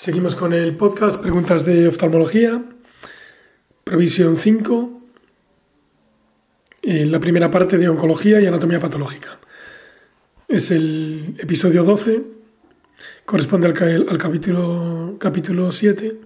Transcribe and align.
Seguimos 0.00 0.34
con 0.34 0.54
el 0.54 0.76
podcast 0.76 1.20
Preguntas 1.20 1.66
de 1.66 1.86
Oftalmología, 1.86 2.64
Provisión 3.84 4.38
5, 4.38 5.02
en 6.80 7.12
la 7.12 7.20
primera 7.20 7.50
parte 7.50 7.76
de 7.76 7.86
Oncología 7.86 8.40
y 8.40 8.46
Anatomía 8.46 8.80
Patológica. 8.80 9.38
Es 10.48 10.70
el 10.70 11.34
episodio 11.36 11.84
12, 11.84 12.22
corresponde 13.26 13.66
al, 13.66 14.08
al 14.08 14.16
capítulo, 14.16 15.16
capítulo 15.18 15.70
7, 15.70 16.16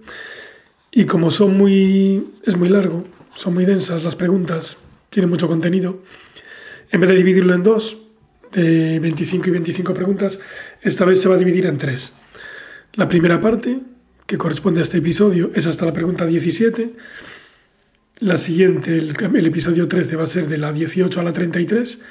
y 0.91 1.03
como 1.03 1.29
son 1.29 1.57
muy, 1.57 2.25
es 2.43 2.55
muy 2.55 2.69
largo, 2.69 3.03
son 3.33 3.55
muy 3.55 3.65
densas 3.65 4.05
las 4.05 4.15
preguntas, 4.15 4.77
tiene 5.09 5.27
mucho 5.27 5.49
contenido, 5.49 6.01
en 6.91 7.01
vez 7.01 7.09
de 7.09 7.17
dividirlo 7.17 7.53
en 7.53 7.63
dos, 7.63 7.97
de 8.53 8.99
25 9.01 9.49
y 9.49 9.51
25 9.51 9.93
preguntas, 9.93 10.39
esta 10.81 11.03
vez 11.03 11.19
se 11.19 11.27
va 11.27 11.35
a 11.35 11.37
dividir 11.37 11.65
en 11.65 11.77
tres. 11.77 12.13
La 12.95 13.09
primera 13.09 13.41
parte, 13.41 13.81
que 14.25 14.37
corresponde 14.37 14.79
a 14.79 14.83
este 14.83 14.99
episodio, 14.99 15.51
es 15.53 15.67
hasta 15.67 15.85
la 15.85 15.91
pregunta 15.91 16.25
17. 16.25 16.93
La 18.19 18.37
siguiente, 18.37 18.97
el, 18.97 19.45
episodio 19.45 19.89
13, 19.89 20.15
va 20.15 20.23
a 20.23 20.27
ser 20.27 20.47
de 20.47 20.57
la 20.57 20.71
18 20.71 21.19
a 21.19 21.23
la 21.23 21.33
33 21.33 22.01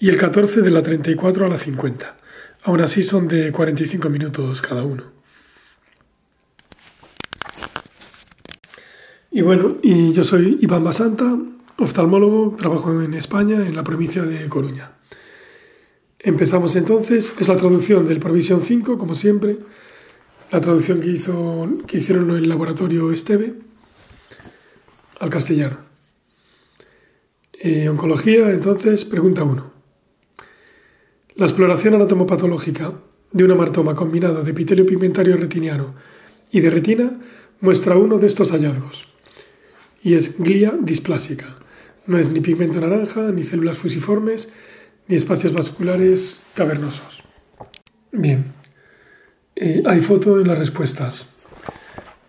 y 0.00 0.08
el 0.08 0.16
14 0.16 0.60
de 0.62 0.70
la 0.72 0.82
34 0.82 1.46
a 1.46 1.48
la 1.48 1.56
50. 1.56 2.16
Aún 2.64 2.80
así 2.80 3.04
son 3.04 3.28
de 3.28 3.52
45 3.52 4.10
minutos 4.10 4.60
cada 4.60 4.82
uno. 4.82 5.04
Y 9.30 9.42
bueno, 9.42 9.78
y 9.82 10.12
yo 10.12 10.24
soy 10.24 10.58
Iván 10.60 10.82
Basanta, 10.82 11.38
oftalmólogo, 11.78 12.56
trabajo 12.56 13.00
en 13.00 13.14
España, 13.14 13.64
en 13.64 13.76
la 13.76 13.84
provincia 13.84 14.22
de 14.22 14.48
Coruña. 14.48 14.90
Empezamos 16.18 16.74
entonces, 16.74 17.32
es 17.38 17.48
la 17.48 17.56
traducción 17.56 18.06
del 18.06 18.18
Provisión 18.18 18.60
5, 18.60 18.98
como 18.98 19.14
siempre, 19.14 19.58
la 20.52 20.60
traducción 20.60 21.00
que, 21.00 21.08
hizo, 21.08 21.66
que 21.86 21.96
hicieron 21.96 22.30
en 22.30 22.36
el 22.36 22.48
laboratorio 22.48 23.10
Esteve 23.10 23.54
al 25.18 25.30
castellano. 25.30 25.78
Eh, 27.54 27.88
oncología, 27.88 28.50
entonces, 28.50 29.06
pregunta 29.06 29.44
1. 29.44 29.72
La 31.36 31.46
exploración 31.46 31.94
anatomopatológica 31.94 32.92
de 33.30 33.44
un 33.44 33.52
amartoma 33.52 33.94
combinado 33.94 34.42
de 34.42 34.50
epitelio 34.50 34.84
pigmentario 34.84 35.38
retiniano 35.38 35.94
y 36.50 36.60
de 36.60 36.68
retina 36.68 37.18
muestra 37.60 37.96
uno 37.96 38.18
de 38.18 38.26
estos 38.26 38.50
hallazgos, 38.50 39.08
y 40.02 40.14
es 40.14 40.38
glia 40.38 40.74
displásica. 40.78 41.56
No 42.06 42.18
es 42.18 42.28
ni 42.28 42.40
pigmento 42.40 42.78
naranja, 42.78 43.30
ni 43.30 43.42
células 43.42 43.78
fusiformes, 43.78 44.52
ni 45.08 45.16
espacios 45.16 45.54
vasculares 45.54 46.42
cavernosos. 46.54 47.22
Bien, 48.10 48.52
eh, 49.62 49.80
hay 49.86 50.00
foto 50.00 50.40
en 50.40 50.48
las 50.48 50.58
respuestas. 50.58 51.34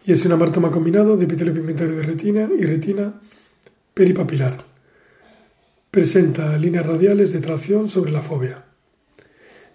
Y 0.05 0.11
es 0.11 0.23
un 0.23 0.33
amartoma 0.33 0.69
combinado 0.69 1.17
de 1.17 1.25
epitelio 1.25 1.51
pigmentario 1.51 1.95
de 1.95 2.03
retina 2.03 2.47
y 2.59 2.63
retina 2.63 3.11
peripapilar. 3.91 4.63
Presenta 5.89 6.55
líneas 6.59 6.85
radiales 6.85 7.33
de 7.33 7.39
tracción 7.39 7.89
sobre 7.89 8.11
la 8.11 8.21
fobia. 8.21 8.65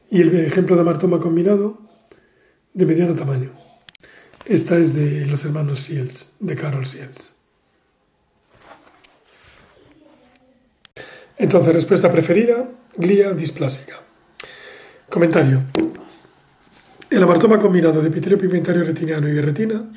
Y 0.09 0.21
el 0.21 0.37
ejemplo 0.37 0.77
de 0.77 0.83
amartoma 0.83 1.19
combinado 1.19 1.79
de 2.75 2.87
mediano 2.87 3.17
tamaño. 3.17 3.51
Esta 4.45 4.79
es 4.79 4.95
de 4.95 5.27
los 5.27 5.45
hermanos 5.45 5.81
Seals, 5.81 6.31
de 6.39 6.55
Carol 6.55 6.87
Seals. 6.87 7.33
Entonces, 11.37 11.75
respuesta 11.75 12.13
preferida, 12.13 12.69
glía 12.97 13.33
displásica. 13.33 14.01
Comentario. 15.09 15.63
El 17.11 17.23
amartoma 17.23 17.59
combinado 17.59 18.03
de 18.03 18.09
epitelio 18.09 18.37
pigmentario 18.37 18.85
retiniano 18.85 19.27
y 19.31 19.33
de 19.33 19.41
retina 19.41 19.91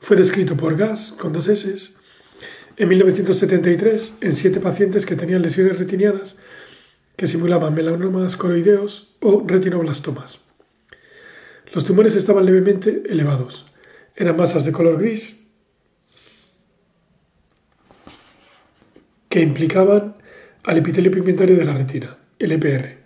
fue 0.00 0.18
descrito 0.18 0.54
por 0.54 0.76
Gas, 0.76 1.14
con 1.18 1.32
dos 1.32 1.48
S, 1.48 1.94
en 2.76 2.88
1973 2.88 4.18
en 4.20 4.36
siete 4.36 4.60
pacientes 4.60 5.06
que 5.06 5.16
tenían 5.16 5.40
lesiones 5.40 5.78
retinianas 5.78 6.36
que 7.16 7.26
simulaban 7.26 7.72
melanomas 7.72 8.36
coroideos 8.36 9.14
o 9.20 9.42
retinoblastomas. 9.46 10.40
Los 11.72 11.86
tumores 11.86 12.16
estaban 12.16 12.44
levemente 12.44 13.02
elevados. 13.08 13.64
Eran 14.14 14.36
masas 14.36 14.66
de 14.66 14.72
color 14.72 15.00
gris 15.00 15.46
que 19.30 19.40
implicaban 19.40 20.16
al 20.64 20.76
epitelio 20.76 21.10
pigmentario 21.10 21.56
de 21.56 21.64
la 21.64 21.72
retina, 21.72 22.18
el 22.38 22.52
EPR, 22.52 22.98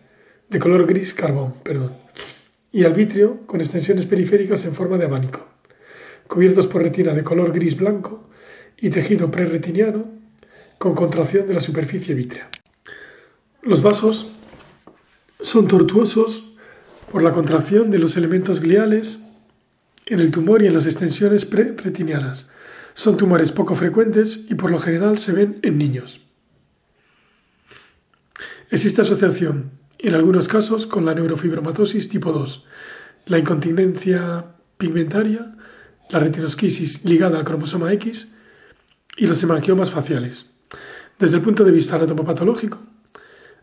de 0.49 0.59
color 0.59 0.85
gris 0.85 1.15
carbón, 1.15 1.55
perdón 1.63 2.07
y 2.77 2.85
al 2.85 2.93
vitrio 2.93 3.47
con 3.47 3.63
extensiones 3.63 4.05
periféricas 4.05 4.67
en 4.67 4.75
forma 4.75 4.99
de 4.99 5.07
abanico, 5.07 5.49
cubiertos 6.27 6.67
por 6.67 6.83
retina 6.83 7.15
de 7.15 7.25
color 7.25 7.51
gris-blanco 7.51 8.29
y 8.77 8.91
tejido 8.91 9.31
preretiniano 9.31 10.13
con 10.77 10.95
contracción 10.95 11.47
de 11.47 11.55
la 11.55 11.63
superficie 11.63 12.15
vítrea. 12.15 12.51
Los 13.63 13.81
vasos 13.81 14.31
son 15.41 15.67
tortuosos 15.67 16.53
por 17.11 17.23
la 17.23 17.33
contracción 17.33 17.91
de 17.91 17.99
los 17.99 18.19
elementos 18.19 18.61
gliales 18.61 19.21
en 20.05 20.21
el 20.21 20.31
tumor 20.31 20.63
y 20.63 20.67
en 20.67 20.75
las 20.75 20.85
extensiones 20.85 21.47
preretinianas. 21.47 22.51
Son 22.93 23.17
tumores 23.17 23.53
poco 23.53 23.75
frecuentes 23.75 24.41
y 24.51 24.55
por 24.55 24.71
lo 24.71 24.79
general 24.79 25.17
se 25.17 25.33
ven 25.33 25.61
en 25.63 25.79
niños. 25.79 26.21
Existe 28.71 29.01
asociación 29.01 29.71
en 29.99 30.15
algunos 30.15 30.49
casos 30.49 30.87
con 30.87 31.05
la 31.05 31.15
neurofibromatosis 31.15 32.09
tipo 32.09 32.33
2, 32.33 32.65
la 33.27 33.39
incontinencia 33.39 34.45
pigmentaria, 34.77 35.57
la 36.11 36.19
retinosquisis 36.19 37.05
ligada 37.05 37.39
al 37.39 37.45
cromosoma 37.45 37.93
X 37.95 38.33
y 39.17 39.27
los 39.27 39.43
hemangiomas 39.43 39.91
faciales. 39.91 40.51
Desde 41.19 41.39
el 41.39 41.43
punto 41.43 41.65
de 41.65 41.73
vista 41.73 41.97
anatomopatológico, 41.97 42.79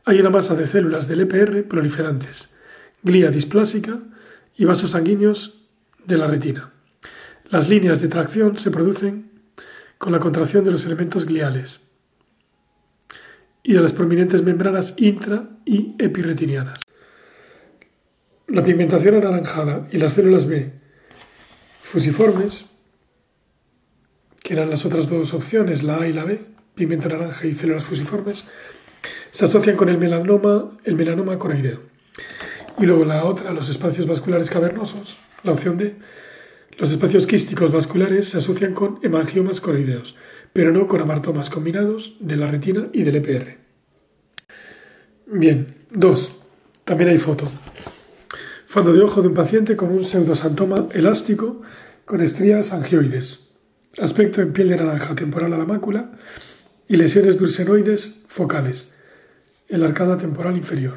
hay 0.05 0.19
una 0.19 0.31
masa 0.31 0.55
de 0.55 0.67
células 0.67 1.07
del 1.07 1.21
EPR 1.21 1.67
proliferantes, 1.67 2.55
glía 3.03 3.29
displásica 3.29 3.99
y 4.57 4.65
vasos 4.65 4.91
sanguíneos 4.91 5.61
de 6.05 6.17
la 6.17 6.27
retina. 6.27 6.71
Las 7.49 7.69
líneas 7.69 8.01
de 8.01 8.07
tracción 8.07 8.57
se 8.57 8.71
producen 8.71 9.31
con 9.97 10.11
la 10.11 10.19
contracción 10.19 10.63
de 10.63 10.71
los 10.71 10.85
elementos 10.85 11.25
gliales 11.25 11.82
y 13.63 13.73
de 13.73 13.79
las 13.79 13.93
prominentes 13.93 14.43
membranas 14.43 14.95
intra 14.97 15.49
y 15.65 15.95
epiretinianas. 15.97 16.79
La 18.47 18.63
pigmentación 18.63 19.15
anaranjada 19.15 19.87
y 19.91 19.97
las 19.97 20.13
células 20.13 20.47
B 20.47 20.83
fusiformes, 21.93 22.65
que 24.41 24.53
eran 24.53 24.71
las 24.71 24.83
otras 24.83 25.09
dos 25.09 25.35
opciones, 25.35 25.83
la 25.83 25.97
A 25.97 26.07
y 26.07 26.13
la 26.13 26.23
B, 26.23 26.41
pigmento 26.73 27.07
naranja 27.07 27.45
y 27.45 27.53
células 27.53 27.85
fusiformes, 27.85 28.45
se 29.29 29.45
asocian 29.45 29.75
con 29.75 29.89
el 29.89 29.99
melanoma, 29.99 30.71
el 30.85 30.95
melanoma 30.95 31.37
coroideo. 31.37 31.81
Y 32.79 32.87
luego 32.87 33.05
la 33.05 33.25
otra, 33.25 33.51
los 33.51 33.69
espacios 33.69 34.07
vasculares 34.07 34.49
cavernosos, 34.49 35.17
la 35.43 35.51
opción 35.51 35.77
D, 35.77 35.95
los 36.79 36.91
espacios 36.91 37.27
quísticos 37.27 37.71
vasculares 37.71 38.29
se 38.29 38.39
asocian 38.39 38.73
con 38.73 38.97
hemangiomas 39.03 39.61
coroideos, 39.61 40.15
pero 40.53 40.71
no 40.71 40.87
con 40.87 41.01
amartomas 41.01 41.49
combinados 41.49 42.15
de 42.19 42.37
la 42.37 42.47
retina 42.47 42.87
y 42.93 43.03
del 43.03 43.15
EPR. 43.17 43.57
Bien, 45.25 45.75
dos. 45.91 46.35
También 46.85 47.09
hay 47.09 47.17
foto. 47.17 47.51
Fondo 48.67 48.93
de 48.93 49.01
ojo 49.01 49.21
de 49.21 49.29
un 49.29 49.33
paciente 49.33 49.75
con 49.75 49.91
un 49.91 50.05
pseudosantoma 50.05 50.87
elástico 50.93 51.61
con 52.05 52.21
estrías 52.21 52.71
angioides. 52.71 53.49
Aspecto 53.99 54.41
en 54.41 54.53
piel 54.53 54.69
de 54.69 54.77
naranja 54.77 55.15
temporal 55.15 55.53
a 55.53 55.57
la 55.57 55.65
mácula 55.65 56.11
y 56.87 56.97
lesiones 56.97 57.37
dulcenoides 57.37 58.21
focales 58.27 58.91
en 59.69 59.81
la 59.81 59.87
arcada 59.87 60.17
temporal 60.17 60.57
inferior. 60.57 60.95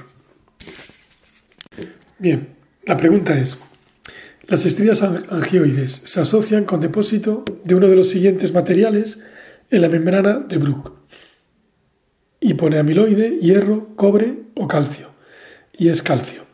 Bien, 2.19 2.57
la 2.85 2.97
pregunta 2.97 3.39
es, 3.39 3.59
las 4.49 4.65
estrías 4.65 5.03
angioides 5.03 6.03
se 6.05 6.21
asocian 6.21 6.65
con 6.65 6.81
depósito 6.81 7.45
de 7.65 7.75
uno 7.75 7.89
de 7.89 7.97
los 7.97 8.09
siguientes 8.09 8.55
materiales 8.55 9.23
en 9.71 9.83
la 9.83 9.89
membrana 9.89 10.39
de 10.39 10.59
Bruch 10.59 10.97
y 12.41 12.55
pone 12.55 12.79
amiloide, 12.79 13.39
hierro, 13.41 13.95
cobre 13.97 14.43
o 14.55 14.69
calcio. 14.69 15.11
Y 15.73 15.89
es 15.89 16.03
calcio. 16.03 16.45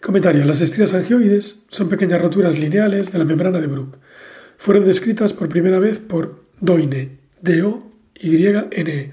Comentario. 0.00 0.44
Las 0.44 0.60
estrías 0.60 0.94
angioides 0.94 1.60
son 1.68 1.88
pequeñas 1.88 2.20
roturas 2.20 2.58
lineales 2.58 3.12
de 3.12 3.18
la 3.18 3.24
membrana 3.24 3.60
de 3.60 3.66
Bruch. 3.66 3.96
Fueron 4.56 4.84
descritas 4.84 5.32
por 5.32 5.48
primera 5.48 5.78
vez 5.78 5.98
por 5.98 6.44
Doine, 6.60 7.18
D-O-Y-N-E, 7.40 9.12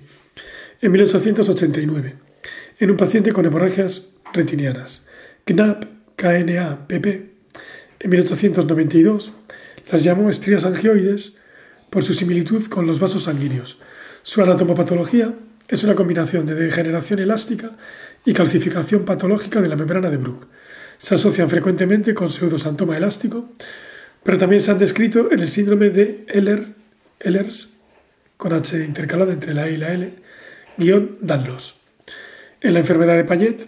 en 0.82 0.92
1889, 0.92 2.16
en 2.80 2.92
un 2.92 2.98
paciente 2.98 3.32
con 3.32 3.46
hemorragias 3.46 4.10
retinianas. 4.34 5.06
Knapp, 5.46 5.86
K-N-A-P-P, 6.16 7.32
en 8.00 8.10
1892, 8.10 9.34
las 9.92 10.04
llamó 10.04 10.30
estrías 10.30 10.66
angioides 10.66 11.34
por 11.90 12.04
su 12.04 12.14
similitud 12.14 12.66
con 12.68 12.88
los 12.88 13.00
vasos 13.00 13.24
sanguíneos. 13.24 13.78
Su 14.22 14.42
anatomopatología 14.42 15.34
es 15.68 15.84
una 15.84 15.96
combinación 15.96 16.46
de 16.46 16.56
degeneración 16.56 17.20
elástica 17.20 17.72
y 18.26 18.34
calcificación 18.34 19.06
patológica 19.06 19.62
de 19.62 19.70
la 19.70 19.76
membrana 19.76 20.10
de 20.10 20.18
Bruch. 20.18 20.48
Se 20.98 21.16
asocian 21.16 21.50
frecuentemente 21.50 22.14
con 22.14 22.32
pseudosantoma 22.32 22.98
elástico, 22.98 23.50
pero 24.24 24.38
también 24.38 24.62
se 24.62 24.72
han 24.72 24.80
descrito 24.80 25.32
en 25.32 25.40
el 25.40 25.48
síndrome 25.48 25.90
de 25.90 26.26
Ehlers, 27.20 27.74
con 28.38 28.54
H 28.54 28.84
intercalada 28.84 29.34
entre 29.34 29.54
la 29.54 29.68
E 29.68 29.74
y 29.74 29.78
la 29.78 29.94
L, 29.94 30.14
guion 30.78 31.18
Danlos, 31.22 31.76
en 32.62 32.74
la 32.74 32.80
enfermedad 32.80 33.16
de 33.16 33.24
Payet, 33.24 33.68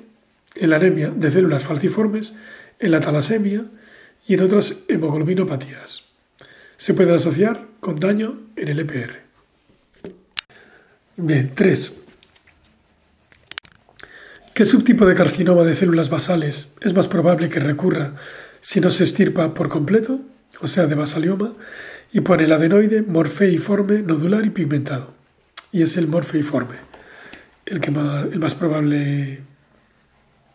en 0.56 0.70
la 0.70 0.78
anemia 0.78 1.10
de 1.10 1.32
células 1.32 1.64
falciformes, 1.64 2.34
en 2.80 2.92
la 2.92 3.02
talasemia 3.02 3.66
y 4.28 4.34
en 4.34 4.42
otras 4.42 4.84
hemoglobinopatías. 4.88 6.07
Se 6.78 6.94
puede 6.94 7.14
asociar 7.14 7.68
con 7.80 8.00
daño 8.00 8.40
en 8.56 8.68
el 8.68 8.80
EPR. 8.80 9.20
Bien, 11.18 11.52
3. 11.54 12.02
¿Qué 14.54 14.64
subtipo 14.64 15.06
de 15.08 15.16
carcinoma 15.16 15.64
de 15.64 15.74
células 15.74 16.10
basales 16.10 16.76
es 16.82 16.94
más 16.94 17.08
probable 17.08 17.50
que 17.50 17.60
recurra 17.60 18.14
si 18.60 18.80
no 18.80 18.92
se 18.92 19.04
estirpa 19.04 19.54
por 19.56 19.70
completo, 19.70 20.20
o 20.62 20.68
sea, 20.68 20.86
de 20.86 20.94
basalioma, 20.94 21.54
y 22.14 22.22
pone 22.22 22.44
el 22.44 22.54
adenoide 22.54 23.02
morfeiforme, 23.02 24.04
nodular 24.04 24.46
y 24.46 24.52
pigmentado? 24.52 25.14
Y 25.72 25.82
es 25.82 25.98
el 25.98 26.08
morfeiforme, 26.08 26.76
el, 27.66 27.80
que 27.80 27.90
el 27.90 28.40
más 28.40 28.54
probable 28.54 29.42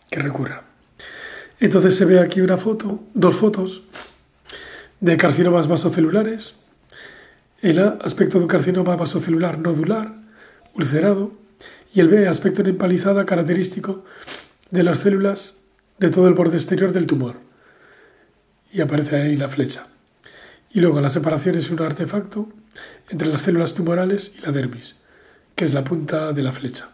que 0.08 0.20
recurra. 0.20 0.62
Entonces 1.58 1.96
se 1.96 2.04
ve 2.04 2.20
aquí 2.20 2.40
una 2.40 2.58
foto, 2.58 3.04
dos 3.14 3.36
fotos 3.36 3.82
de 5.02 5.16
carcinomas 5.16 5.66
vasocelulares, 5.66 6.54
el 7.60 7.80
A, 7.80 7.98
aspecto 8.02 8.38
de 8.38 8.44
un 8.44 8.48
carcinoma 8.48 8.94
vasocelular 8.94 9.58
nodular, 9.58 10.14
ulcerado, 10.74 11.32
y 11.92 11.98
el 11.98 12.08
B, 12.08 12.28
aspecto 12.28 12.62
empalizada 12.62 13.26
característico 13.26 14.04
de 14.70 14.84
las 14.84 15.00
células 15.00 15.58
de 15.98 16.08
todo 16.08 16.28
el 16.28 16.34
borde 16.34 16.56
exterior 16.56 16.92
del 16.92 17.08
tumor. 17.08 17.34
Y 18.72 18.80
aparece 18.80 19.16
ahí 19.16 19.36
la 19.36 19.48
flecha. 19.48 19.88
Y 20.72 20.80
luego 20.80 21.00
la 21.00 21.10
separación 21.10 21.56
es 21.56 21.68
un 21.68 21.82
artefacto 21.82 22.48
entre 23.10 23.26
las 23.26 23.42
células 23.42 23.74
tumorales 23.74 24.32
y 24.38 24.42
la 24.42 24.52
dermis, 24.52 24.96
que 25.56 25.64
es 25.64 25.74
la 25.74 25.82
punta 25.82 26.32
de 26.32 26.42
la 26.42 26.52
flecha. 26.52 26.90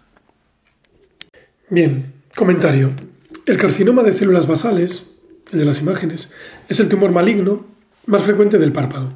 Bien, 1.68 2.14
comentario. 2.34 2.90
El 3.44 3.58
carcinoma 3.58 4.02
de 4.02 4.12
células 4.12 4.46
basales, 4.46 5.04
el 5.52 5.58
de 5.58 5.64
las 5.66 5.80
imágenes, 5.82 6.30
es 6.70 6.80
el 6.80 6.88
tumor 6.88 7.12
maligno 7.12 7.76
más 8.08 8.24
frecuente 8.24 8.58
del 8.58 8.72
párpado. 8.72 9.12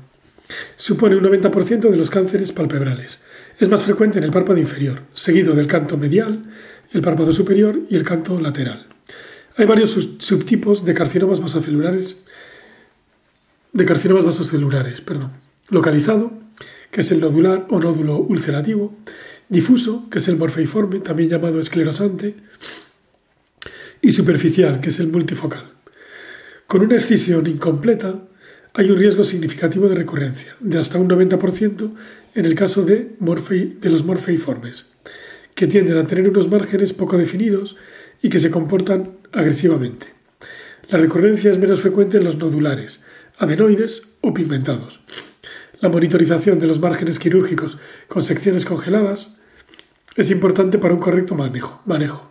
Supone 0.77 1.17
un 1.17 1.25
90% 1.25 1.91
de 1.91 1.97
los 1.97 2.11
cánceres 2.11 2.53
palpebrales. 2.53 3.21
Es 3.59 3.71
más 3.71 3.83
frecuente 3.83 4.19
en 4.19 4.25
el 4.25 4.31
párpado 4.31 4.59
inferior, 4.59 5.03
seguido 5.15 5.55
del 5.55 5.67
canto 5.67 5.97
medial, 5.97 6.45
el 6.93 7.01
párpado 7.01 7.33
superior 7.33 7.81
y 7.89 7.97
el 7.97 8.05
canto 8.05 8.39
lateral. 8.39 8.87
Hay 9.57 9.65
varios 9.65 9.93
subtipos 10.19 10.85
de 10.85 10.93
carcinomas 10.93 11.41
vasocelulares, 11.41 12.23
de 13.73 13.85
perdón. 15.01 15.33
Localizado, 15.71 16.33
que 16.91 17.01
es 17.01 17.11
el 17.13 17.21
nodular 17.21 17.67
o 17.71 17.81
nódulo 17.81 18.19
ulcerativo, 18.19 18.95
difuso, 19.49 20.09
que 20.11 20.19
es 20.19 20.29
el 20.29 20.37
morfeiforme, 20.37 21.01
también 21.01 21.31
llamado 21.31 21.61
esclerosante, 21.61 22.35
y 24.03 24.13
superficial, 24.13 24.81
que 24.81 24.91
es 24.91 25.01
el 25.01 25.09
multifocal. 25.09 25.73
Con 26.67 26.83
una 26.83 26.97
excisión 26.97 27.47
incompleta 27.47 28.29
hay 28.75 28.91
un 28.91 28.97
riesgo 28.97 29.25
significativo 29.25 29.89
de 29.89 29.95
recurrencia, 29.95 30.57
de 30.61 30.79
hasta 30.79 30.99
un 30.99 31.09
90% 31.09 31.93
en 32.35 32.45
el 32.47 32.55
caso 32.55 32.83
de, 32.83 33.13
los 33.83 34.05
morfeiformes, 34.05 34.87
que 35.55 35.67
tienden 35.67 35.99
a 35.99 36.07
tener 36.07 36.29
unos 36.29 36.49
márgenes 36.49 36.93
poco 36.93 37.19
definidos 37.19 37.77
y 38.23 38.31
que 38.31 38.41
se 38.41 38.51
comportan 38.51 39.19
agresivamente. 39.33 40.07
La 40.89 40.99
recurrencia 40.99 41.51
es 41.51 41.59
menos 41.59 41.81
frecuente 41.81 42.17
en 42.17 42.25
los 42.25 42.37
nodulares, 42.37 43.01
adenoides 43.39 44.03
o 44.21 44.33
pigmentados. 44.33 45.01
La 45.81 45.89
monitorización 45.89 46.59
de 46.59 46.67
los 46.67 46.81
márgenes 46.81 47.19
quirúrgicos 47.19 47.79
con 48.09 48.23
secciones 48.23 48.65
congeladas 48.65 49.37
es 50.17 50.31
importante 50.31 50.79
para 50.79 50.95
un 50.95 51.01
correcto 51.01 51.35
manejo. 51.35 51.83
manejo. 51.85 52.31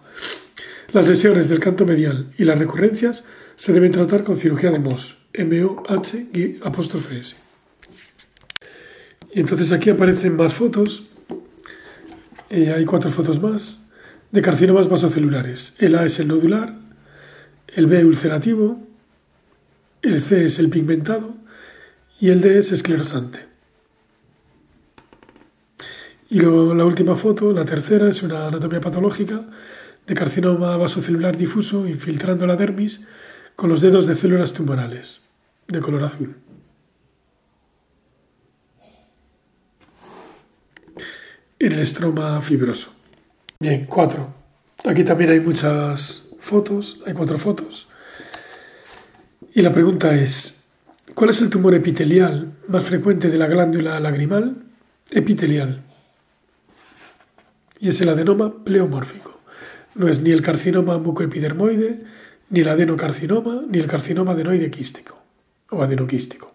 Las 0.93 1.07
lesiones 1.07 1.49
del 1.49 1.59
canto 1.59 1.85
medial 1.85 2.31
y 2.37 2.43
las 2.45 2.59
recurrencias 2.59 3.23
se 3.61 3.73
deben 3.73 3.91
tratar 3.91 4.23
con 4.23 4.37
cirugía 4.37 4.71
de 4.71 4.79
MOS, 4.79 5.17
M-O-H 5.33 6.57
apóstrofe 6.63 7.19
S. 7.19 7.35
Y 9.35 9.39
entonces 9.39 9.71
aquí 9.71 9.91
aparecen 9.91 10.35
más 10.35 10.55
fotos, 10.55 11.03
eh, 12.49 12.73
hay 12.75 12.85
cuatro 12.85 13.11
fotos 13.11 13.39
más, 13.39 13.83
de 14.31 14.41
carcinomas 14.41 14.89
vasocelulares. 14.89 15.75
El 15.77 15.95
A 15.95 16.03
es 16.05 16.19
el 16.19 16.29
nodular, 16.29 16.73
el 17.67 17.85
B 17.85 18.03
ulcerativo, 18.03 18.81
el 20.01 20.23
C 20.23 20.45
es 20.45 20.57
el 20.57 20.71
pigmentado 20.71 21.35
y 22.19 22.29
el 22.29 22.41
D 22.41 22.57
es 22.57 22.71
esclerosante. 22.71 23.45
Y 26.31 26.39
luego 26.39 26.73
la 26.73 26.85
última 26.85 27.15
foto, 27.15 27.53
la 27.53 27.65
tercera, 27.65 28.09
es 28.09 28.23
una 28.23 28.47
anatomía 28.47 28.81
patológica 28.81 29.45
de 30.07 30.13
carcinoma 30.15 30.77
vasocelular 30.77 31.37
difuso 31.37 31.87
infiltrando 31.87 32.47
la 32.47 32.55
dermis 32.55 33.01
con 33.55 33.69
los 33.69 33.81
dedos 33.81 34.07
de 34.07 34.15
células 34.15 34.53
tumorales 34.53 35.21
de 35.67 35.79
color 35.79 36.03
azul. 36.03 36.35
En 41.59 41.71
el 41.71 41.79
estroma 41.79 42.41
fibroso. 42.41 42.93
Bien, 43.59 43.85
cuatro. 43.85 44.33
Aquí 44.83 45.03
también 45.03 45.29
hay 45.29 45.39
muchas 45.39 46.27
fotos, 46.39 46.99
hay 47.05 47.13
cuatro 47.13 47.37
fotos. 47.37 47.87
Y 49.53 49.61
la 49.61 49.71
pregunta 49.71 50.15
es, 50.15 50.63
¿cuál 51.13 51.29
es 51.29 51.41
el 51.41 51.49
tumor 51.49 51.75
epitelial 51.75 52.53
más 52.67 52.83
frecuente 52.83 53.29
de 53.29 53.37
la 53.37 53.47
glándula 53.47 53.99
lagrimal? 53.99 54.63
Epitelial. 55.11 55.83
Y 57.79 57.89
es 57.89 58.01
el 58.01 58.09
adenoma 58.09 58.63
pleomórfico. 58.63 59.39
No 59.93 60.07
es 60.07 60.21
ni 60.21 60.31
el 60.31 60.41
carcinoma 60.41 60.97
mucoepidermoide, 60.97 62.03
ni 62.51 62.59
el 62.59 62.67
adenocarcinoma, 62.67 63.63
ni 63.67 63.79
el 63.79 63.87
carcinoma 63.87 64.33
adenoide 64.33 64.69
quístico 64.69 65.17
o 65.69 65.81
adenoquístico. 65.81 66.51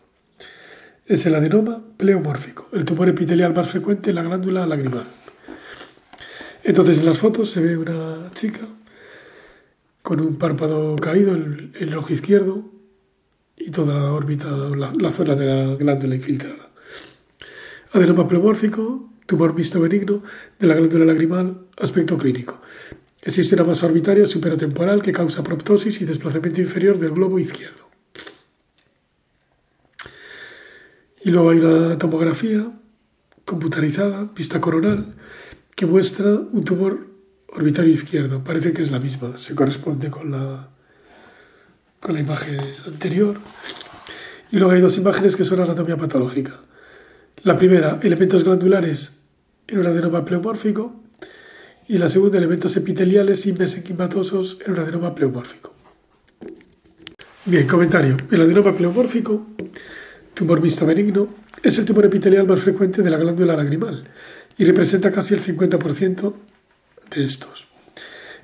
Es 1.06 1.24
el 1.26 1.34
adenoma 1.34 1.82
pleomórfico, 1.96 2.68
el 2.72 2.84
tumor 2.84 3.08
epitelial 3.08 3.54
más 3.54 3.68
frecuente 3.68 4.10
en 4.10 4.16
la 4.16 4.22
glándula 4.22 4.66
lagrimal. 4.66 5.04
Entonces 6.64 6.98
en 6.98 7.06
las 7.06 7.18
fotos 7.18 7.50
se 7.50 7.60
ve 7.60 7.76
una 7.76 8.28
chica 8.34 8.60
con 10.02 10.20
un 10.20 10.36
párpado 10.36 10.96
caído 10.96 11.34
en 11.34 11.72
el 11.78 11.96
ojo 11.96 12.12
izquierdo 12.12 12.70
y 13.56 13.70
toda 13.70 13.94
la 13.94 14.12
órbita, 14.12 14.50
la, 14.50 14.92
la 14.92 15.10
zona 15.10 15.34
de 15.34 15.46
la 15.46 15.74
glándula 15.76 16.14
infiltrada. 16.14 16.68
Adenoma 17.92 18.28
pleomórfico, 18.28 19.08
tumor 19.24 19.54
mixto 19.54 19.80
benigno 19.80 20.22
de 20.58 20.66
la 20.66 20.74
glándula 20.74 21.06
lagrimal, 21.06 21.66
aspecto 21.78 22.18
clínico. 22.18 22.60
Existe 23.26 23.56
una 23.56 23.64
masa 23.64 23.86
orbitaria 23.86 24.24
superatemporal 24.24 25.02
que 25.02 25.10
causa 25.10 25.42
proptosis 25.42 26.00
y 26.00 26.04
desplazamiento 26.04 26.60
inferior 26.60 26.96
del 26.96 27.10
globo 27.10 27.40
izquierdo. 27.40 27.90
Y 31.24 31.30
luego 31.30 31.50
hay 31.50 31.58
una 31.58 31.98
tomografía 31.98 32.70
computarizada, 33.44 34.30
vista 34.32 34.60
coronal, 34.60 35.16
que 35.74 35.86
muestra 35.86 36.34
un 36.34 36.62
tumor 36.62 37.08
orbitario 37.48 37.90
izquierdo. 37.90 38.44
Parece 38.44 38.72
que 38.72 38.82
es 38.82 38.92
la 38.92 39.00
misma, 39.00 39.36
se 39.36 39.56
corresponde 39.56 40.08
con 40.08 40.30
la, 40.30 40.68
con 41.98 42.14
la 42.14 42.20
imagen 42.20 42.60
anterior. 42.86 43.38
Y 44.52 44.58
luego 44.58 44.72
hay 44.72 44.80
dos 44.80 44.98
imágenes 44.98 45.34
que 45.34 45.42
son 45.42 45.58
anatomía 45.58 45.96
patológica. 45.96 46.60
La 47.42 47.56
primera, 47.56 47.98
elementos 48.04 48.44
glandulares 48.44 49.18
en 49.66 49.78
un 49.78 49.86
adenoma 49.86 50.24
pleomórfico 50.24 51.05
y 51.88 51.98
la 51.98 52.08
segunda, 52.08 52.38
elementos 52.38 52.76
epiteliales 52.76 53.46
y 53.46 53.52
mesenquimatosos 53.52 54.58
en 54.64 54.72
un 54.72 54.78
adenoma 54.78 55.14
pleomórfico. 55.14 55.72
Bien, 57.44 57.66
comentario. 57.66 58.16
El 58.30 58.40
adenoma 58.40 58.74
pleomórfico, 58.74 59.46
tumor 60.34 60.60
mixto 60.60 60.84
benigno, 60.84 61.28
es 61.62 61.78
el 61.78 61.84
tumor 61.84 62.06
epitelial 62.06 62.46
más 62.46 62.60
frecuente 62.60 63.02
de 63.02 63.10
la 63.10 63.18
glándula 63.18 63.56
lagrimal 63.56 64.04
y 64.58 64.64
representa 64.64 65.12
casi 65.12 65.34
el 65.34 65.40
50% 65.40 66.34
de 67.14 67.24
estos. 67.24 67.66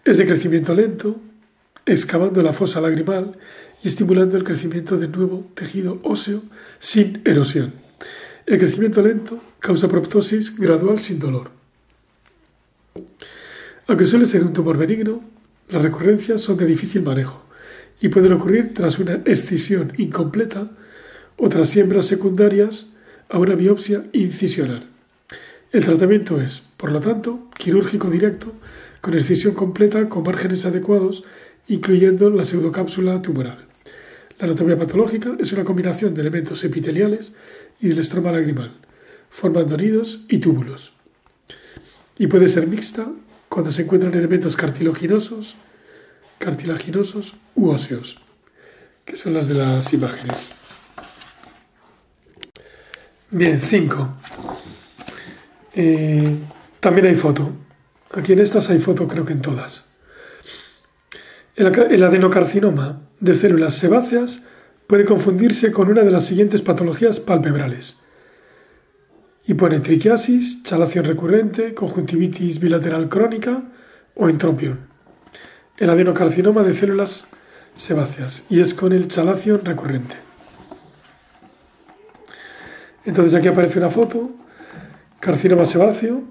Es 0.04 0.18
de 0.18 0.26
crecimiento 0.26 0.74
lento, 0.74 1.20
excavando 1.84 2.42
la 2.42 2.52
fosa 2.52 2.80
lagrimal 2.80 3.36
y 3.82 3.88
estimulando 3.88 4.36
el 4.36 4.44
crecimiento 4.44 4.96
del 4.96 5.10
nuevo 5.10 5.50
tejido 5.54 5.98
óseo 6.04 6.42
sin 6.78 7.22
erosión. 7.24 7.72
El 8.46 8.58
crecimiento 8.58 9.02
lento 9.02 9.40
causa 9.58 9.88
proptosis 9.88 10.56
gradual 10.56 10.98
sin 10.98 11.18
dolor. 11.18 11.61
Aunque 13.86 14.06
suele 14.06 14.26
ser 14.26 14.44
un 14.44 14.52
tumor 14.52 14.78
benigno, 14.78 15.22
las 15.68 15.82
recurrencias 15.82 16.40
son 16.40 16.56
de 16.56 16.66
difícil 16.66 17.02
manejo 17.02 17.44
y 18.00 18.08
pueden 18.08 18.32
ocurrir 18.32 18.74
tras 18.74 18.98
una 18.98 19.14
excisión 19.24 19.92
incompleta 19.96 20.70
o 21.36 21.48
tras 21.48 21.68
siembras 21.68 22.06
secundarias 22.06 22.90
a 23.28 23.38
una 23.38 23.54
biopsia 23.54 24.04
incisional. 24.12 24.88
El 25.72 25.84
tratamiento 25.84 26.40
es, 26.40 26.62
por 26.76 26.92
lo 26.92 27.00
tanto, 27.00 27.48
quirúrgico 27.56 28.10
directo, 28.10 28.52
con 29.00 29.14
excisión 29.14 29.54
completa, 29.54 30.08
con 30.08 30.22
márgenes 30.22 30.64
adecuados 30.64 31.24
incluyendo 31.68 32.30
la 32.30 32.44
pseudocápsula 32.44 33.22
tumoral. 33.22 33.66
La 34.38 34.46
anatomía 34.46 34.78
patológica 34.78 35.36
es 35.38 35.52
una 35.52 35.64
combinación 35.64 36.14
de 36.14 36.20
elementos 36.20 36.64
epiteliales 36.64 37.32
y 37.80 37.88
del 37.88 38.00
estroma 38.00 38.32
lagrimal, 38.32 38.72
formando 39.30 39.76
nidos 39.76 40.24
y 40.28 40.38
túbulos. 40.38 40.92
Y 42.18 42.26
puede 42.26 42.48
ser 42.48 42.66
mixta 42.66 43.10
cuando 43.52 43.70
se 43.70 43.82
encuentran 43.82 44.14
elementos 44.14 44.56
cartilaginosos, 44.56 45.56
cartilaginosos 46.38 47.34
u 47.54 47.68
óseos, 47.68 48.18
que 49.04 49.14
son 49.14 49.34
las 49.34 49.46
de 49.46 49.54
las 49.54 49.92
imágenes. 49.92 50.54
Bien, 53.30 53.60
5. 53.60 54.08
Eh, 55.74 56.38
también 56.80 57.08
hay 57.08 57.14
foto. 57.14 57.52
Aquí 58.12 58.32
en 58.32 58.40
estas 58.40 58.70
hay 58.70 58.78
foto, 58.78 59.06
creo 59.06 59.26
que 59.26 59.34
en 59.34 59.42
todas. 59.42 59.84
El, 61.54 62.02
adenocarcinoma 62.02 63.02
de 63.20 63.36
células 63.36 63.74
sebáceas 63.74 64.44
puede 64.86 65.04
confundirse 65.04 65.72
con 65.72 65.90
una 65.90 66.04
de 66.04 66.10
las 66.10 66.24
siguientes 66.24 66.62
patologías 66.62 67.20
palpebrales. 67.20 67.96
Y 69.46 69.54
pone 69.54 69.80
triquiasis, 69.80 70.62
chalación 70.62 71.04
recurrente, 71.04 71.74
conjuntivitis 71.74 72.60
bilateral 72.60 73.08
crónica 73.08 73.62
o 74.14 74.28
entropión. 74.28 74.80
El 75.76 75.90
adenocarcinoma 75.90 76.62
de 76.62 76.72
células 76.72 77.26
sebáceas 77.74 78.44
y 78.50 78.60
es 78.60 78.74
con 78.74 78.92
el 78.92 79.08
chalación 79.08 79.64
recurrente. 79.64 80.16
Entonces 83.04 83.34
aquí 83.34 83.48
aparece 83.48 83.78
una 83.78 83.90
foto, 83.90 84.30
carcinoma 85.18 85.66
sebáceo, 85.66 86.22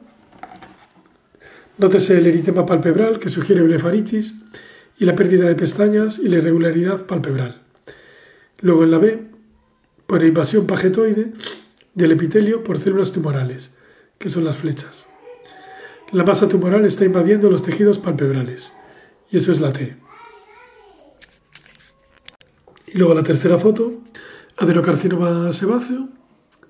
nótese 1.77 2.17
el 2.17 2.27
eritema 2.27 2.65
palpebral 2.65 3.19
que 3.19 3.29
sugiere 3.29 3.61
blefaritis 3.61 4.35
y 4.99 5.05
la 5.05 5.15
pérdida 5.15 5.47
de 5.47 5.55
pestañas 5.55 6.19
y 6.19 6.29
la 6.29 6.37
irregularidad 6.37 7.05
palpebral. 7.05 7.61
Luego 8.59 8.83
en 8.83 8.91
la 8.91 8.99
B 8.99 9.19
pone 10.05 10.27
invasión 10.27 10.67
pagetoide 10.67 11.33
del 11.93 12.11
epitelio 12.11 12.63
por 12.63 12.77
células 12.79 13.11
tumorales, 13.11 13.71
que 14.17 14.29
son 14.29 14.45
las 14.45 14.57
flechas. 14.57 15.07
La 16.11 16.23
masa 16.23 16.47
tumoral 16.47 16.85
está 16.85 17.05
invadiendo 17.05 17.49
los 17.49 17.63
tejidos 17.63 17.99
palpebrales, 17.99 18.73
y 19.31 19.37
eso 19.37 19.51
es 19.51 19.61
la 19.61 19.71
T. 19.73 19.97
Y 22.87 22.97
luego 22.97 23.13
la 23.13 23.23
tercera 23.23 23.57
foto, 23.57 24.01
adenocarcinoma 24.57 25.51
sebáceo, 25.51 26.09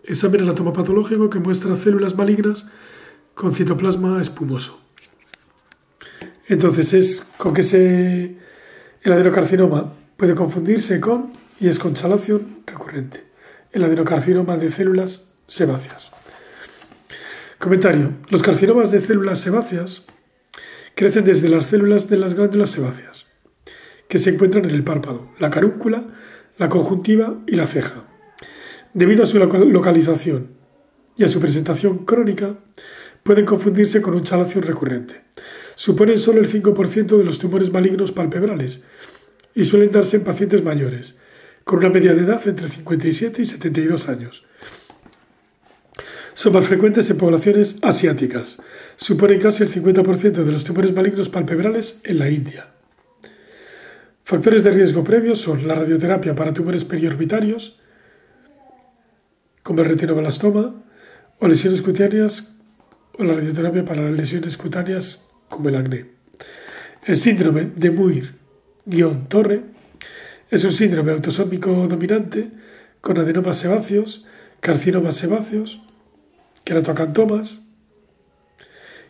examen 0.03 0.41
anatomopatológico 0.41 1.29
que 1.29 1.39
muestra 1.39 1.75
células 1.75 2.15
malignas 2.15 2.67
con 3.33 3.55
citoplasma 3.55 4.21
espumoso. 4.21 4.79
Entonces 6.47 6.93
es 6.93 7.31
con 7.37 7.53
que 7.53 7.63
se, 7.63 8.37
el 9.01 9.13
adenocarcinoma 9.13 9.93
puede 10.17 10.35
confundirse 10.35 10.99
con 10.99 11.31
y 11.59 11.67
es 11.67 11.79
con 11.79 11.93
chalación 11.93 12.61
recurrente. 12.65 13.30
El 13.71 13.83
adenocarcinoma 13.83 14.57
de 14.57 14.69
células 14.69 15.33
sebáceas. 15.47 16.11
Comentario. 17.57 18.13
Los 18.29 18.41
carcinomas 18.41 18.91
de 18.91 19.01
células 19.01 19.39
sebáceas 19.39 20.03
crecen 20.95 21.23
desde 21.23 21.49
las 21.49 21.67
células 21.67 22.09
de 22.09 22.17
las 22.17 22.33
glándulas 22.35 22.71
sebáceas, 22.71 23.25
que 24.07 24.19
se 24.19 24.31
encuentran 24.31 24.65
en 24.65 24.71
el 24.71 24.83
párpado, 24.83 25.29
la 25.39 25.49
carúncula, 25.49 26.07
la 26.57 26.69
conjuntiva 26.69 27.39
y 27.47 27.55
la 27.55 27.67
ceja. 27.67 28.05
Debido 28.93 29.23
a 29.23 29.27
su 29.27 29.39
localización 29.39 30.49
y 31.17 31.23
a 31.23 31.27
su 31.27 31.39
presentación 31.39 31.99
crónica, 31.99 32.55
pueden 33.23 33.45
confundirse 33.45 34.01
con 34.01 34.15
un 34.15 34.23
chalación 34.23 34.63
recurrente 34.63 35.21
suponen 35.81 36.19
solo 36.19 36.39
el 36.39 36.47
5% 36.47 37.17
de 37.17 37.23
los 37.23 37.39
tumores 37.39 37.71
malignos 37.71 38.11
palpebrales 38.11 38.81
y 39.55 39.65
suelen 39.65 39.89
darse 39.89 40.17
en 40.17 40.23
pacientes 40.23 40.63
mayores, 40.63 41.17
con 41.63 41.79
una 41.79 41.89
media 41.89 42.13
de 42.13 42.23
edad 42.23 42.41
entre 42.47 42.67
57 42.67 43.41
y 43.41 43.45
72 43.45 44.09
años. 44.09 44.43
Son 46.33 46.53
más 46.53 46.65
frecuentes 46.65 47.09
en 47.09 47.17
poblaciones 47.17 47.77
asiáticas. 47.81 48.61
Suponen 48.95 49.39
casi 49.39 49.63
el 49.63 49.69
50% 49.69 50.43
de 50.43 50.51
los 50.51 50.63
tumores 50.63 50.93
malignos 50.93 51.29
palpebrales 51.29 52.01
en 52.03 52.19
la 52.19 52.29
India. 52.29 52.67
Factores 54.23 54.63
de 54.63 54.71
riesgo 54.71 55.03
previos 55.03 55.41
son 55.41 55.67
la 55.67 55.75
radioterapia 55.75 56.33
para 56.35 56.53
tumores 56.53 56.85
periorbitarios, 56.85 57.79
como 59.61 59.81
el 59.81 59.89
retinoblastoma, 59.89 60.73
o 61.39 61.47
lesiones 61.47 61.81
cutáneas, 61.81 62.55
o 63.17 63.23
la 63.23 63.33
radioterapia 63.33 63.83
para 63.83 64.09
lesiones 64.09 64.55
cutáneas 64.57 65.27
como 65.49 65.69
el 65.69 65.75
acné. 65.75 66.05
El 67.05 67.17
síndrome 67.17 67.71
de 67.75 67.91
Muir-Torre 67.91 69.63
es 70.51 70.65
un 70.65 70.73
síndrome 70.73 71.13
autosómico 71.13 71.87
dominante 71.87 72.51
con 72.99 73.17
adenomas 73.17 73.57
sebáceos, 73.57 74.25
carcinomas 74.59 75.15
sebáceos, 75.15 75.81
queratocantomas 76.65 77.61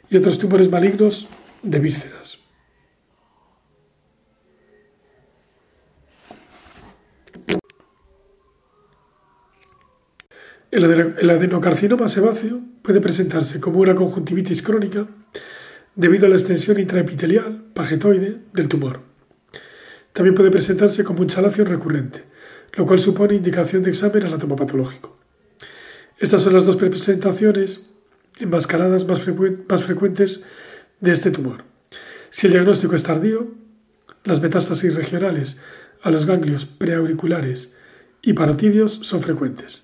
y 0.10 0.18
otros 0.18 0.38
tumores 0.38 0.70
malignos 0.70 1.28
de 1.64 1.80
vísceras. 1.80 2.38
El 10.70 11.30
adenocarcinoma 11.30 12.08
sebáceo 12.08 12.62
puede 12.82 13.02
presentarse 13.02 13.60
como 13.60 13.80
una 13.80 13.96
conjuntivitis 13.96 14.62
crónica 14.62 15.08
debido 15.96 16.28
a 16.28 16.30
la 16.30 16.36
extensión 16.36 16.80
intraepitelial, 16.80 17.66
pagetoide, 17.74 18.38
del 18.54 18.70
tumor. 18.70 19.11
También 20.14 20.36
puede 20.36 20.52
presentarse 20.52 21.04
como 21.04 21.22
un 21.22 21.28
chalación 21.28 21.68
recurrente, 21.68 22.24
lo 22.74 22.86
cual 22.86 23.00
supone 23.00 23.36
indicación 23.36 23.84
de 23.84 23.92
examen 23.92 24.26
anatomopatológico. 24.26 25.18
Estas 26.20 26.42
son 26.42 26.54
las 26.54 26.66
dos 26.66 26.78
presentaciones 26.78 27.88
enmascaradas 28.40 29.08
más, 29.08 29.22
más 29.70 29.84
frecuentes 29.84 30.44
de 31.00 31.12
este 31.12 31.32
tumor. 31.32 31.64
Si 32.30 32.48
el 32.48 32.54
diagnóstico 32.54 32.96
es 32.96 33.04
tardío, 33.04 33.52
las 34.24 34.42
metástasis 34.42 34.94
regionales 34.96 35.58
a 36.04 36.12
los 36.12 36.26
ganglios 36.26 36.66
preauriculares 36.66 37.76
y 38.22 38.34
parotidios 38.34 38.94
son 38.94 39.22
frecuentes. 39.22 39.84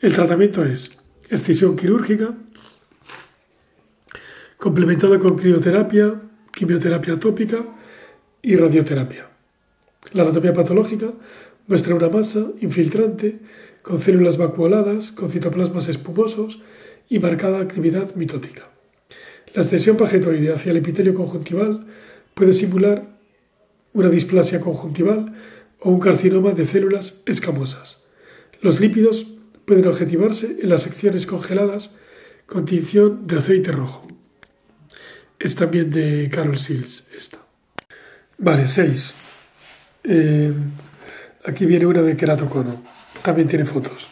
El 0.00 0.14
tratamiento 0.14 0.64
es 0.64 0.98
excisión 1.28 1.76
quirúrgica, 1.76 2.34
complementado 4.56 5.18
con 5.18 5.36
crioterapia, 5.36 6.20
quimioterapia 6.52 7.20
tópica 7.20 7.64
y 8.42 8.56
radioterapia. 8.56 9.35
La 10.12 10.22
anatomía 10.22 10.52
patológica 10.52 11.12
muestra 11.66 11.94
una 11.94 12.08
masa 12.08 12.46
infiltrante 12.60 13.38
con 13.82 14.00
células 14.00 14.36
vacuoladas, 14.36 15.12
con 15.12 15.30
citoplasmas 15.30 15.88
espumosos 15.88 16.62
y 17.08 17.18
marcada 17.18 17.60
actividad 17.60 18.14
mitótica. 18.14 18.68
La 19.54 19.62
extensión 19.62 19.96
pagetoide 19.96 20.52
hacia 20.52 20.70
el 20.70 20.78
epitelio 20.78 21.14
conjuntival 21.14 21.86
puede 22.34 22.52
simular 22.52 23.16
una 23.92 24.10
displasia 24.10 24.60
conjuntival 24.60 25.34
o 25.80 25.90
un 25.90 26.00
carcinoma 26.00 26.52
de 26.52 26.64
células 26.64 27.22
escamosas. 27.26 28.02
Los 28.60 28.80
lípidos 28.80 29.26
pueden 29.64 29.86
objetivarse 29.86 30.58
en 30.62 30.68
las 30.68 30.82
secciones 30.82 31.26
congeladas 31.26 31.90
con 32.46 32.64
tinción 32.64 33.26
de 33.26 33.38
aceite 33.38 33.72
rojo. 33.72 34.06
Es 35.38 35.54
también 35.54 35.90
de 35.90 36.28
Carol 36.30 36.58
Sills 36.58 37.08
esta. 37.16 37.38
Vale, 38.38 38.66
6. 38.66 39.25
Eh, 40.08 40.52
aquí 41.44 41.66
viene 41.66 41.86
una 41.86 42.02
de 42.02 42.16
queratocono. 42.16 42.82
También 43.22 43.48
tiene 43.48 43.64
fotos. 43.64 44.08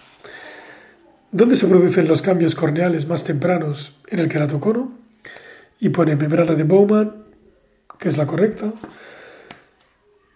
¿Dónde 1.31 1.57
se 1.57 1.67
producen 1.67 2.09
los 2.09 2.23
cambios 2.23 2.55
corneales 2.55 3.09
más 3.09 3.25
tempranos 3.25 3.97
en 4.09 4.19
el 4.19 4.29
queratocono? 4.29 4.93
Y 5.81 5.89
pone 5.91 6.17
membrana 6.17 6.55
de 6.55 6.65
Bowman, 6.65 7.25
que 7.99 8.09
es 8.09 8.17
la 8.17 8.27
correcta, 8.27 8.73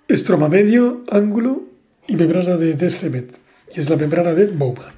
estroma 0.07 0.49
medio, 0.49 1.05
ángulo 1.11 1.63
y 2.07 2.17
membrana 2.17 2.57
de 2.57 2.75
Descemet, 2.75 3.39
y 3.75 3.81
es 3.81 3.89
la 3.89 3.97
membrana 3.97 4.35
de 4.35 4.47
Bowman. 4.47 4.93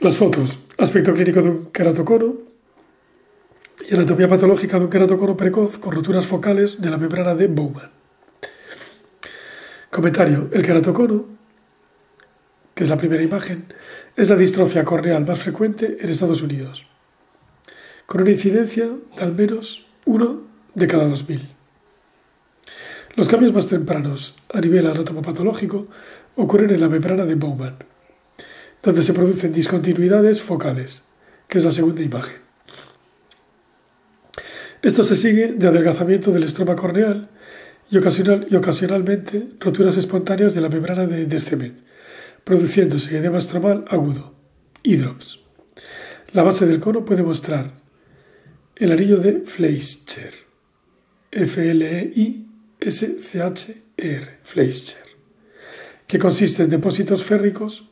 Las 0.00 0.16
fotos. 0.16 0.58
Aspecto 0.78 1.14
clínico 1.14 1.40
de 1.40 1.48
un 1.48 1.66
queratocono, 1.66 2.34
y 3.88 3.94
anatomía 3.94 4.28
patológica 4.28 4.78
de 4.78 4.84
un 4.84 4.90
queratocono 4.90 5.36
precoz 5.36 5.78
con 5.78 5.92
roturas 5.92 6.26
focales 6.26 6.80
de 6.80 6.90
la 6.90 6.96
membrana 6.96 7.34
de 7.34 7.46
Bowman. 7.46 7.95
Comentario. 9.96 10.50
El 10.52 10.60
queratocono, 10.60 11.24
que 12.74 12.84
es 12.84 12.90
la 12.90 12.98
primera 12.98 13.22
imagen, 13.22 13.72
es 14.14 14.28
la 14.28 14.36
distrofia 14.36 14.84
corneal 14.84 15.24
más 15.24 15.38
frecuente 15.38 15.96
en 15.98 16.10
Estados 16.10 16.42
Unidos, 16.42 16.86
con 18.04 18.20
una 18.20 18.30
incidencia 18.30 18.90
de 19.16 19.22
al 19.22 19.32
menos 19.32 19.86
uno 20.04 20.42
de 20.74 20.86
cada 20.86 21.08
2.000. 21.08 21.40
Los 23.14 23.26
cambios 23.26 23.54
más 23.54 23.68
tempranos 23.68 24.34
a 24.52 24.60
nivel 24.60 24.86
anatomopatológico 24.86 25.86
ocurren 26.34 26.72
en 26.72 26.80
la 26.82 26.90
membrana 26.90 27.24
de 27.24 27.34
Bowman, 27.34 27.78
donde 28.82 29.02
se 29.02 29.14
producen 29.14 29.54
discontinuidades 29.54 30.42
focales, 30.42 31.04
que 31.48 31.56
es 31.56 31.64
la 31.64 31.70
segunda 31.70 32.02
imagen. 32.02 32.36
Esto 34.82 35.02
se 35.02 35.16
sigue 35.16 35.54
de 35.54 35.68
adelgazamiento 35.68 36.32
del 36.32 36.42
estroma 36.42 36.76
corneal 36.76 37.30
y, 37.90 37.98
ocasionalmente 37.98 39.48
roturas 39.60 39.96
espontáneas 39.96 40.54
de 40.54 40.60
la 40.60 40.68
membrana 40.68 41.06
de 41.06 41.26
Descemet, 41.26 41.74
produciéndose 42.44 43.16
edema 43.16 43.38
estromal 43.38 43.84
agudo, 43.88 44.34
hidrops. 44.82 45.40
La 46.32 46.42
base 46.42 46.66
del 46.66 46.80
cono 46.80 47.04
puede 47.04 47.22
mostrar 47.22 47.72
el 48.76 48.92
anillo 48.92 49.18
de 49.18 49.40
Fleischer, 49.40 50.34
F-L-E-I-S-C-H-E-R, 51.30 52.46
Fleischer, 54.42 55.04
que 56.06 56.18
consiste 56.18 56.62
en 56.62 56.70
depósitos 56.70 57.24
férricos 57.24 57.88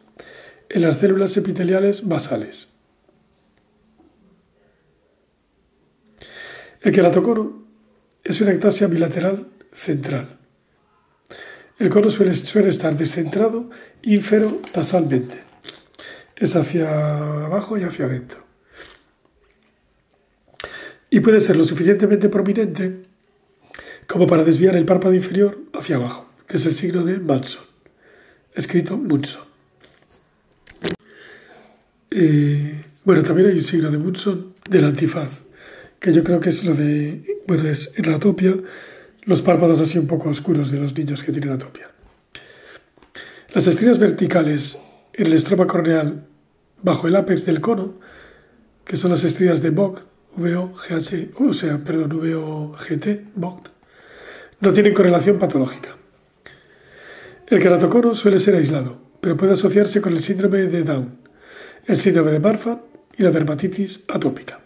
en 0.69 0.83
las 0.83 0.99
células 0.99 1.37
epiteliales 1.37 2.07
basales. 2.07 2.69
El 6.81 6.93
queratocono 6.93 7.65
es 8.23 8.41
una 8.41 8.53
ectasia 8.53 8.87
bilateral 8.89 9.54
central. 9.75 10.39
El 11.79 11.91
cono 11.91 12.09
suele, 12.09 12.31
estar 12.69 12.97
descentrado 12.97 13.69
infero-nasalmente. 14.03 15.43
Es 16.37 16.55
hacia 16.57 17.45
abajo 17.47 17.77
y 17.77 17.83
hacia 17.83 18.07
adentro. 18.07 18.45
Y 21.11 21.21
puede 21.21 21.41
ser 21.41 21.57
lo 21.57 21.65
suficientemente 21.65 22.29
prominente 22.29 23.05
como 24.07 24.27
para 24.27 24.45
desviar 24.45 24.77
el 24.77 24.85
párpado 24.85 25.15
inferior 25.15 25.59
hacia 25.73 25.97
abajo, 25.97 26.31
que 26.47 26.57
es 26.57 26.67
el 26.67 26.75
signo 26.75 27.05
de 27.05 27.19
Manson, 27.19 27.65
escrito 28.55 28.97
Munson. 28.97 29.43
Eh, 32.11 32.85
bueno, 33.05 33.23
también 33.23 33.49
hay 33.49 33.55
un 33.55 33.65
signo 33.65 33.91
de 33.91 33.99
Munson 33.99 34.55
del 34.69 34.85
antifaz, 34.85 35.43
que 35.99 36.13
yo 36.13 36.23
creo 36.23 36.41
que 36.41 36.51
es 36.51 36.65
lo 36.65 36.75
de, 36.75 37.41
bueno, 37.47 37.69
es 37.69 37.93
en 37.97 38.11
la 38.11 38.17
atopia, 38.17 38.55
los 39.27 39.43
párpados 39.43 39.81
así 39.81 39.99
un 39.99 40.07
poco 40.07 40.29
oscuros 40.29 40.71
de 40.71 40.79
los 40.79 40.97
niños 40.97 41.23
que 41.23 41.33
tienen 41.33 41.53
atopia. 41.53 41.89
Las 43.53 43.67
estrías 43.67 43.99
verticales 43.99 44.79
en 45.13 45.27
el 45.27 45.33
estroma 45.33 45.67
corneal 45.67 46.27
bajo 46.83 47.09
el 47.09 47.17
ápex 47.17 47.47
del 47.47 47.61
cono, 47.61 47.95
que 48.85 48.97
son 48.97 49.11
las 49.11 49.25
estrías 49.25 49.63
de 49.63 49.71
Vogt, 49.71 50.03
VOGH, 50.37 51.33
o 51.39 51.53
sea, 51.53 51.79
perdón, 51.79 52.19
VOGT, 52.19 53.07
Vogt, 53.37 53.69
no 54.61 54.73
tienen 54.73 54.93
correlación 54.93 55.39
patológica. 55.39 55.97
El 57.47 57.61
queratocono 57.61 58.15
suele 58.15 58.39
ser 58.39 58.57
aislado, 58.57 58.99
pero 59.21 59.37
puede 59.37 59.53
asociarse 59.53 60.01
con 60.01 60.13
el 60.13 60.21
síndrome 60.21 60.63
de 60.63 60.83
Down, 60.83 61.19
el 61.87 61.97
síndrome 61.97 62.33
de 62.33 62.41
Marfan 62.41 62.83
y 63.17 63.23
la 63.23 63.31
dermatitis 63.31 64.05
atópica. 64.09 64.61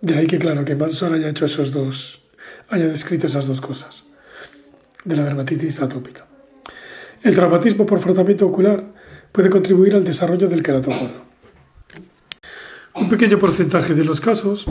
De 0.00 0.16
ahí 0.16 0.26
que 0.26 0.38
claro 0.38 0.64
que 0.64 0.74
Manson 0.74 1.14
haya 1.14 1.28
hecho 1.28 1.44
esos 1.44 1.70
dos, 1.70 2.21
haya 2.72 2.88
descrito 2.88 3.26
esas 3.26 3.46
dos 3.46 3.60
cosas 3.60 4.04
de 5.04 5.14
la 5.14 5.24
dermatitis 5.24 5.82
atópica. 5.82 6.26
El 7.22 7.34
traumatismo 7.34 7.84
por 7.84 8.00
frotamiento 8.00 8.46
ocular 8.46 8.82
puede 9.30 9.50
contribuir 9.50 9.94
al 9.94 10.04
desarrollo 10.04 10.48
del 10.48 10.62
queratocono. 10.62 11.32
Un 12.94 13.10
pequeño 13.10 13.38
porcentaje 13.38 13.94
de 13.94 14.04
los 14.04 14.20
casos, 14.22 14.66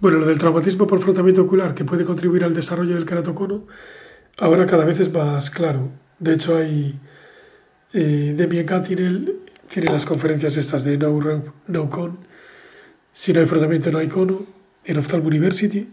bueno, 0.00 0.18
lo 0.18 0.26
del 0.26 0.38
traumatismo 0.38 0.86
por 0.86 1.00
frotamiento 1.00 1.42
ocular 1.42 1.74
que 1.74 1.86
puede 1.86 2.04
contribuir 2.04 2.44
al 2.44 2.54
desarrollo 2.54 2.94
del 2.94 3.06
queratocono, 3.06 3.66
ahora 4.36 4.66
cada 4.66 4.84
vez 4.84 5.00
es 5.00 5.12
más 5.12 5.50
claro. 5.50 5.88
De 6.18 6.34
hecho, 6.34 6.58
hay 6.58 7.00
eh, 7.94 8.34
Demian 8.36 8.82
tiene 8.82 9.90
las 9.90 10.04
conferencias 10.04 10.58
estas 10.58 10.84
de 10.84 10.98
No 10.98 11.54
No 11.66 11.88
Con, 11.88 12.18
si 13.14 13.32
no 13.32 13.40
hay 13.40 13.46
frotamiento 13.46 13.90
no 13.90 13.98
hay 13.98 14.08
cono, 14.08 14.44
en 14.84 14.98
Ophthalm 14.98 15.24
University, 15.26 15.88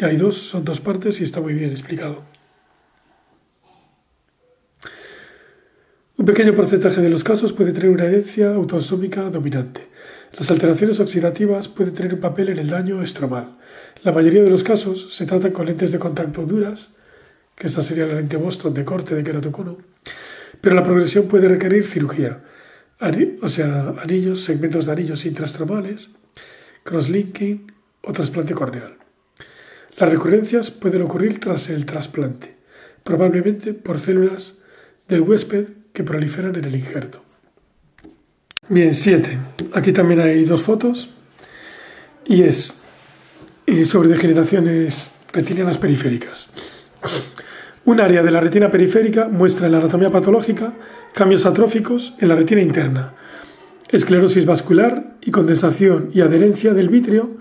que 0.00 0.06
hay 0.06 0.16
dos, 0.16 0.34
son 0.34 0.64
dos 0.64 0.80
partes 0.80 1.20
y 1.20 1.24
está 1.24 1.42
muy 1.42 1.52
bien 1.52 1.68
explicado. 1.68 2.22
Un 6.16 6.24
pequeño 6.24 6.54
porcentaje 6.54 7.02
de 7.02 7.10
los 7.10 7.22
casos 7.22 7.52
puede 7.52 7.72
tener 7.72 7.90
una 7.90 8.06
herencia 8.06 8.54
autosómica 8.54 9.28
dominante. 9.28 9.82
Las 10.38 10.50
alteraciones 10.50 11.00
oxidativas 11.00 11.68
pueden 11.68 11.92
tener 11.92 12.14
un 12.14 12.20
papel 12.20 12.48
en 12.48 12.56
el 12.56 12.70
daño 12.70 13.02
estromal. 13.02 13.58
La 14.02 14.12
mayoría 14.12 14.42
de 14.42 14.48
los 14.48 14.62
casos 14.62 15.14
se 15.14 15.26
tratan 15.26 15.52
con 15.52 15.66
lentes 15.66 15.92
de 15.92 15.98
contacto 15.98 16.46
duras, 16.46 16.94
que 17.54 17.66
esta 17.66 17.82
sería 17.82 18.06
la 18.06 18.14
lente 18.14 18.38
Boston 18.38 18.72
de 18.72 18.86
corte 18.86 19.14
de 19.14 19.22
queratocono, 19.22 19.76
pero 20.62 20.74
la 20.74 20.82
progresión 20.82 21.28
puede 21.28 21.46
requerir 21.46 21.86
cirugía, 21.86 22.42
o 23.42 23.48
sea, 23.50 23.96
anillos, 24.02 24.44
segmentos 24.44 24.86
de 24.86 24.92
anillos 24.92 25.26
intrastromales, 25.26 26.08
crosslinking 26.84 27.70
o 28.00 28.14
trasplante 28.14 28.54
corneal. 28.54 28.99
Las 30.00 30.10
recurrencias 30.10 30.70
pueden 30.70 31.02
ocurrir 31.02 31.40
tras 31.40 31.68
el 31.68 31.84
trasplante, 31.84 32.54
probablemente 33.04 33.74
por 33.74 34.00
células 34.00 34.56
del 35.06 35.20
huésped 35.20 35.66
que 35.92 36.02
proliferan 36.02 36.56
en 36.56 36.64
el 36.64 36.74
injerto. 36.74 37.22
Bien, 38.70 38.94
7. 38.94 39.36
Aquí 39.74 39.92
también 39.92 40.20
hay 40.20 40.42
dos 40.44 40.62
fotos 40.62 41.10
y 42.24 42.44
es 42.44 42.80
sobre 43.84 44.08
degeneraciones 44.08 45.10
retinianas 45.34 45.76
periféricas. 45.76 46.48
Un 47.84 48.00
área 48.00 48.22
de 48.22 48.30
la 48.30 48.40
retina 48.40 48.70
periférica 48.70 49.28
muestra 49.28 49.66
en 49.66 49.72
la 49.72 49.78
anatomía 49.78 50.10
patológica 50.10 50.72
cambios 51.12 51.44
atróficos 51.44 52.14
en 52.20 52.28
la 52.28 52.36
retina 52.36 52.62
interna, 52.62 53.12
esclerosis 53.90 54.46
vascular 54.46 55.16
y 55.20 55.30
condensación 55.30 56.08
y 56.14 56.22
adherencia 56.22 56.72
del 56.72 56.88
vítreo 56.88 57.36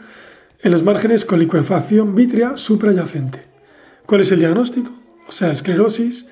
en 0.62 0.72
los 0.72 0.84
márgenes 0.84 1.26
con 1.26 1.40
liquefacción 1.40 2.16
vítrea 2.16 2.58
suprayacente. 2.58 3.44
¿Cuál 4.06 4.22
es 4.22 4.32
el 4.32 4.40
diagnóstico? 4.40 4.92
O 5.28 5.32
sea, 5.32 5.52
esclerosis 5.52 6.28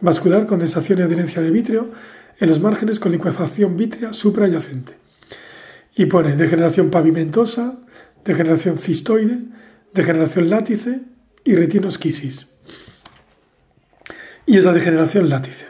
vascular, 0.00 0.46
condensación 0.46 0.98
y 0.98 1.02
adherencia 1.02 1.42
de 1.42 1.50
vítreo 1.50 1.90
en 2.38 2.48
los 2.48 2.60
márgenes 2.60 3.00
con 3.00 3.12
liquefacción 3.12 3.76
vítrea 3.76 4.12
suprayacente. 4.12 4.94
Y 5.96 6.06
pone 6.06 6.36
degeneración 6.36 6.90
pavimentosa, 6.90 7.78
degeneración 8.24 8.78
cistoide, 8.78 9.38
degeneración 9.92 10.48
látice 10.48 11.00
y 11.44 11.56
retinosquisis 11.56 12.46
y 14.48 14.56
es 14.56 14.64
la 14.64 14.72
degeneración 14.72 15.28
látice. 15.28 15.66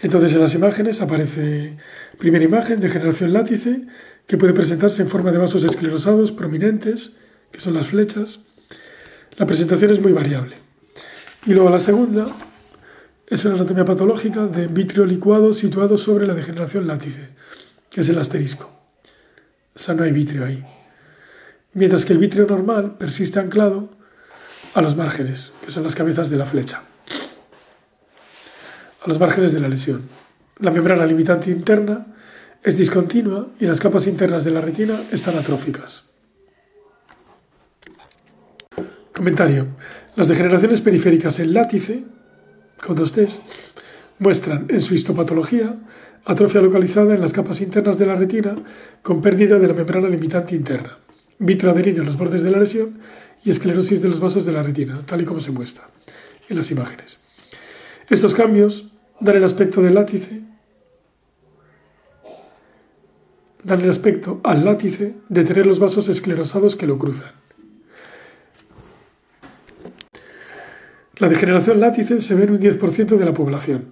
Entonces 0.00 0.32
en 0.32 0.40
las 0.40 0.54
imágenes 0.54 1.02
aparece 1.02 1.76
primera 2.18 2.44
imagen, 2.44 2.78
degeneración 2.78 3.32
látice, 3.32 3.82
que 4.26 4.36
puede 4.36 4.52
presentarse 4.52 5.02
en 5.02 5.08
forma 5.08 5.30
de 5.30 5.38
vasos 5.38 5.64
esclerosados 5.64 6.32
prominentes, 6.32 7.12
que 7.52 7.60
son 7.60 7.74
las 7.74 7.88
flechas. 7.88 8.40
La 9.36 9.46
presentación 9.46 9.90
es 9.90 10.00
muy 10.00 10.12
variable. 10.12 10.56
Y 11.46 11.54
luego 11.54 11.70
la 11.70 11.80
segunda 11.80 12.26
es 13.28 13.44
una 13.44 13.54
anatomía 13.54 13.84
patológica 13.84 14.46
de 14.46 14.66
vitrio 14.66 15.04
licuado 15.04 15.52
situado 15.52 15.96
sobre 15.96 16.26
la 16.26 16.34
degeneración 16.34 16.86
látice, 16.86 17.28
que 17.90 18.00
es 18.00 18.08
el 18.08 18.18
asterisco. 18.18 18.70
O 19.74 19.78
sea, 19.78 19.94
no 19.94 20.02
hay 20.02 20.12
vitrio 20.12 20.44
ahí. 20.44 20.64
Mientras 21.74 22.04
que 22.04 22.12
el 22.12 22.18
vitrio 22.18 22.46
normal 22.46 22.96
persiste 22.96 23.38
anclado 23.38 23.90
a 24.74 24.82
los 24.82 24.96
márgenes, 24.96 25.52
que 25.64 25.70
son 25.70 25.84
las 25.84 25.94
cabezas 25.94 26.30
de 26.30 26.36
la 26.36 26.46
flecha 26.46 26.82
a 29.06 29.08
los 29.08 29.18
márgenes 29.18 29.52
de 29.52 29.60
la 29.60 29.68
lesión. 29.68 30.02
La 30.58 30.70
membrana 30.70 31.06
limitante 31.06 31.50
interna 31.50 32.06
es 32.62 32.78
discontinua 32.78 33.48
y 33.60 33.66
las 33.66 33.80
capas 33.80 34.06
internas 34.06 34.44
de 34.44 34.50
la 34.50 34.60
retina 34.60 35.02
están 35.12 35.36
atróficas. 35.36 36.04
Comentario. 39.14 39.68
Las 40.16 40.28
degeneraciones 40.28 40.80
periféricas 40.80 41.38
en 41.40 41.52
látice, 41.54 42.04
con 42.84 42.96
dos 42.96 43.12
T's, 43.12 43.40
muestran 44.18 44.66
en 44.68 44.80
su 44.80 44.94
histopatología 44.94 45.76
atrofia 46.26 46.60
localizada 46.60 47.14
en 47.14 47.20
las 47.20 47.32
capas 47.32 47.60
internas 47.60 47.98
de 47.98 48.06
la 48.06 48.16
retina 48.16 48.56
con 49.02 49.22
pérdida 49.22 49.58
de 49.58 49.68
la 49.68 49.74
membrana 49.74 50.08
limitante 50.08 50.56
interna, 50.56 50.98
vitro 51.38 51.70
adherido 51.70 52.00
en 52.00 52.06
los 52.06 52.18
bordes 52.18 52.42
de 52.42 52.50
la 52.50 52.58
lesión 52.58 52.98
y 53.44 53.50
esclerosis 53.50 54.02
de 54.02 54.08
los 54.08 54.18
vasos 54.20 54.44
de 54.44 54.52
la 54.52 54.62
retina, 54.62 55.00
tal 55.06 55.22
y 55.22 55.24
como 55.24 55.40
se 55.40 55.52
muestra 55.52 55.88
en 56.48 56.56
las 56.56 56.70
imágenes. 56.70 57.18
Estos 58.10 58.34
cambios 58.34 58.88
dar 59.20 59.36
el 59.36 59.44
aspecto 59.44 59.82
del 59.82 59.94
látice, 59.94 60.42
el 63.74 63.90
aspecto 63.90 64.40
al 64.44 64.64
látice 64.64 65.14
de 65.28 65.44
tener 65.44 65.66
los 65.66 65.78
vasos 65.78 66.08
esclerosados 66.08 66.76
que 66.76 66.86
lo 66.86 66.98
cruzan. 66.98 67.32
La 71.18 71.28
degeneración 71.28 71.80
látice 71.80 72.20
se 72.20 72.34
ve 72.34 72.44
en 72.44 72.50
un 72.50 72.60
10% 72.60 73.16
de 73.16 73.24
la 73.24 73.32
población, 73.32 73.86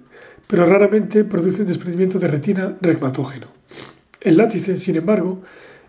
pero 0.47 0.67
raramente 0.67 1.25
produce 1.25 1.63
un 1.63 1.69
desprendimiento 1.69 2.19
de 2.19 2.29
retina 2.29 2.77
regmatógeno. 2.81 3.49
El 4.21 4.37
látice, 4.37 4.77
sin 4.77 4.97
embargo, 4.97 5.43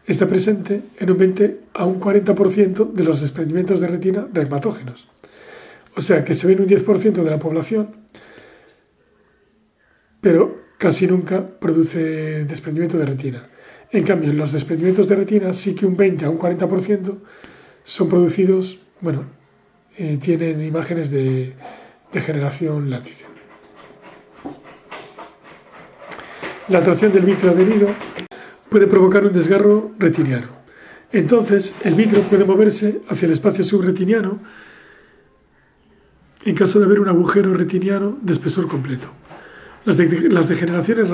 está 0.05 0.27
presente 0.27 0.81
en 0.97 1.11
un 1.11 1.17
20 1.17 1.59
a 1.73 1.85
un 1.85 1.99
40% 1.99 2.93
de 2.93 3.03
los 3.03 3.21
desprendimientos 3.21 3.81
de 3.81 3.87
retina 3.87 4.27
regmatógenos. 4.31 5.07
O 5.95 6.01
sea 6.01 6.23
que 6.23 6.33
se 6.33 6.47
ve 6.47 6.53
en 6.53 6.61
un 6.61 6.67
10% 6.67 7.23
de 7.23 7.29
la 7.29 7.39
población 7.39 8.05
pero 10.25 10.57
casi 10.79 11.05
nunca 11.05 11.47
produce 11.59 12.45
desprendimiento 12.45 12.97
de 12.97 13.05
retina. 13.05 13.47
En 13.91 14.03
cambio, 14.03 14.33
los 14.33 14.51
desprendimientos 14.51 15.07
de 15.07 15.15
retina 15.15 15.53
sí 15.53 15.75
que 15.75 15.85
un 15.85 15.95
20 15.95 16.25
a 16.25 16.29
un 16.29 16.39
40% 16.39 17.17
son 17.83 18.09
producidos, 18.09 18.79
bueno, 19.01 19.25
eh, 19.97 20.17
tienen 20.21 20.63
imágenes 20.63 21.11
de 21.11 21.53
degeneración 22.11 22.89
látice. 22.89 23.25
La 26.67 26.79
atracción 26.79 27.11
del 27.11 27.25
vitro 27.25 27.51
adherido 27.51 27.89
puede 28.69 28.87
provocar 28.87 29.25
un 29.25 29.31
desgarro 29.31 29.91
retiniano. 29.99 30.47
Entonces, 31.11 31.75
el 31.83 31.93
vitro 31.93 32.21
puede 32.23 32.43
moverse 32.43 33.01
hacia 33.07 33.27
el 33.27 33.31
espacio 33.31 33.63
subretiniano 33.63 34.39
en 36.45 36.55
caso 36.55 36.79
de 36.79 36.85
haber 36.85 36.99
un 36.99 37.09
agujero 37.09 37.53
retiniano 37.53 38.17
de 38.21 38.33
espesor 38.33 38.67
completo. 38.67 39.07
Las, 39.85 39.97
degeneraciones 39.97 41.09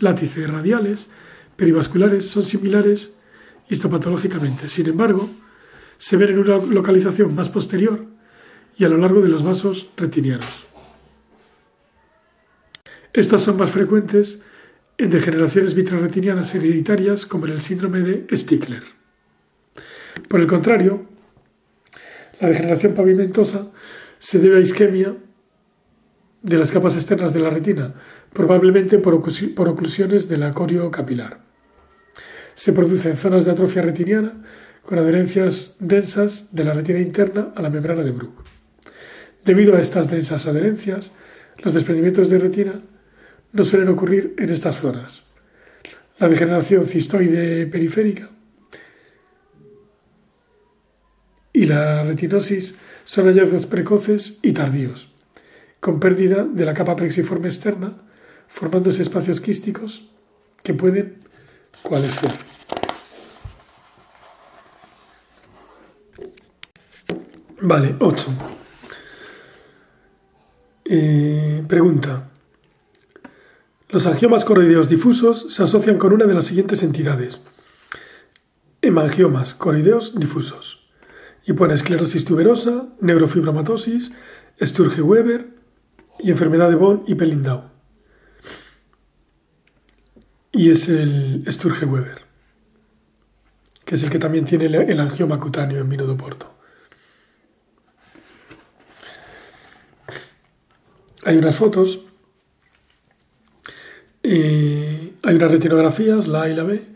látice, 0.00 0.46
radiales 0.46 1.10
perivasculares 1.56 2.28
son 2.28 2.42
similares 2.42 3.14
histopatológicamente. 3.68 4.68
Sin 4.68 4.88
embargo, 4.88 5.30
se 5.98 6.16
ven 6.16 6.30
en 6.30 6.38
una 6.38 6.58
localización 6.58 7.34
más 7.34 7.48
posterior 7.48 8.04
y 8.76 8.84
a 8.84 8.88
lo 8.88 8.96
largo 8.96 9.20
de 9.20 9.28
los 9.28 9.42
vasos 9.42 9.90
retinianos. 9.96 10.66
Estas 13.12 13.42
son 13.42 13.58
más 13.58 13.70
frecuentes 13.70 14.42
en 14.98 15.10
degeneraciones 15.10 15.74
vitroretinianas 15.74 16.54
hereditarias 16.54 17.26
como 17.26 17.46
en 17.46 17.52
el 17.52 17.60
síndrome 17.60 18.00
de 18.00 18.36
Stickler. 18.36 18.82
Por 20.28 20.40
el 20.40 20.46
contrario, 20.46 21.06
la 22.40 22.48
degeneración 22.48 22.94
pavimentosa 22.94 23.70
se 24.18 24.38
debe 24.38 24.58
a 24.58 24.60
isquemia 24.60 25.14
de 26.42 26.56
las 26.56 26.72
capas 26.72 26.96
externas 26.96 27.32
de 27.32 27.40
la 27.40 27.50
retina, 27.50 27.94
probablemente 28.32 28.98
por, 28.98 29.14
oclusiones 29.14 30.28
del 30.28 30.42
acorio 30.42 30.90
capilar. 30.90 31.40
Se 32.54 32.72
produce 32.72 33.10
en 33.10 33.16
zonas 33.16 33.44
de 33.44 33.52
atrofia 33.52 33.82
retiniana 33.82 34.42
con 34.82 34.98
adherencias 34.98 35.76
densas 35.80 36.54
de 36.54 36.64
la 36.64 36.74
retina 36.74 36.98
interna 36.98 37.52
a 37.54 37.62
la 37.62 37.70
membrana 37.70 38.02
de 38.02 38.10
Bruch. 38.10 38.34
Debido 39.44 39.74
a 39.74 39.80
estas 39.80 40.10
densas 40.10 40.46
adherencias, 40.46 41.12
los 41.58 41.74
desprendimientos 41.74 42.30
de 42.30 42.38
retina 42.38 42.80
no 43.52 43.64
suelen 43.64 43.88
ocurrir 43.88 44.34
en 44.38 44.50
estas 44.50 44.76
zonas. 44.76 45.24
La 46.18 46.28
degeneración 46.28 46.86
cistoide 46.86 47.66
periférica 47.66 48.30
y 51.52 51.66
la 51.66 52.02
retinosis 52.02 52.76
son 53.04 53.26
hallazgos 53.26 53.66
precoces 53.66 54.38
y 54.42 54.52
tardíos 54.52 55.12
con 55.82 55.98
pérdida 55.98 56.44
de 56.44 56.64
la 56.64 56.74
capa 56.74 56.94
plexiforme 56.94 57.48
externa, 57.48 57.96
formándose 58.52 59.00
espacios 59.00 59.40
quísticos 59.40 60.08
que 60.62 60.74
pueden 60.74 61.18
coalescer. 61.82 62.30
Vale, 67.62 67.96
8. 67.98 68.26
Eh, 70.84 71.64
pregunta. 71.66 72.28
Los 73.88 74.06
angiomas 74.06 74.44
coroideos 74.44 74.88
difusos 74.88 75.46
se 75.54 75.62
asocian 75.62 75.96
con 75.96 76.12
una 76.12 76.26
de 76.26 76.34
las 76.34 76.44
siguientes 76.44 76.82
entidades. 76.82 77.40
Hemangiomas 78.82 79.54
coroideos 79.54 80.18
difusos. 80.18 80.90
Y 81.46 81.54
pone 81.54 81.74
esclerosis 81.74 82.24
tuberosa, 82.24 82.88
neurofibromatosis, 83.00 84.12
Sturge-Weber, 84.60 85.48
y 86.18 86.30
enfermedad 86.30 86.68
de 86.68 86.76
Bonn 86.76 87.02
y 87.06 87.14
Pelindau. 87.14 87.71
Y 90.52 90.70
es 90.70 90.88
el 90.88 91.44
Sturge-Weber, 91.46 92.22
que 93.84 93.94
es 93.94 94.02
el 94.02 94.10
que 94.10 94.18
también 94.18 94.44
tiene 94.44 94.66
el 94.66 95.00
angioma 95.00 95.38
cutáneo 95.40 95.80
en 95.80 95.88
vino 95.88 96.06
de 96.06 96.14
Porto. 96.14 96.52
Hay 101.24 101.38
unas 101.38 101.56
fotos, 101.56 102.00
hay 104.22 105.14
unas 105.22 105.50
retinografías, 105.50 106.28
la 106.28 106.42
A 106.42 106.48
y 106.50 106.54
la 106.54 106.64
B, 106.64 106.86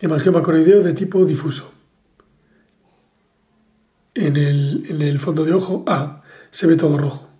hemangioma 0.00 0.42
coroideo 0.42 0.82
de 0.82 0.92
tipo 0.92 1.24
difuso. 1.24 1.72
En 4.14 4.36
el, 4.36 4.86
en 4.88 5.02
el 5.02 5.18
fondo 5.18 5.44
de 5.44 5.54
ojo 5.54 5.84
A 5.88 6.22
se 6.50 6.66
ve 6.66 6.76
todo 6.76 6.98
rojo 6.98 7.32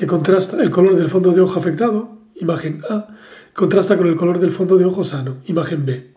que 0.00 0.06
contrasta 0.06 0.62
el 0.62 0.70
color 0.70 0.96
del 0.96 1.10
fondo 1.10 1.30
de 1.30 1.42
ojo 1.42 1.58
afectado, 1.58 2.16
imagen 2.36 2.82
A, 2.88 3.18
contrasta 3.52 3.96
con 3.96 4.06
el 4.06 4.16
color 4.16 4.38
del 4.38 4.50
fondo 4.50 4.76
de 4.76 4.84
ojo 4.84 5.04
sano, 5.04 5.38
imagen 5.46 5.84
B, 5.84 6.14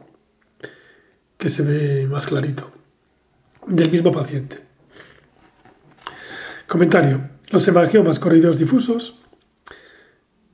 que 1.38 1.50
se 1.50 1.64
ve 1.64 2.08
más 2.08 2.28
clarito, 2.28 2.72
del 3.68 3.92
mismo 3.92 4.12
paciente. 4.12 4.60
Comentario. 6.68 7.30
Los 7.50 7.68
hemangiomas 7.68 8.20
corridos 8.20 8.58
difusos 8.58 9.20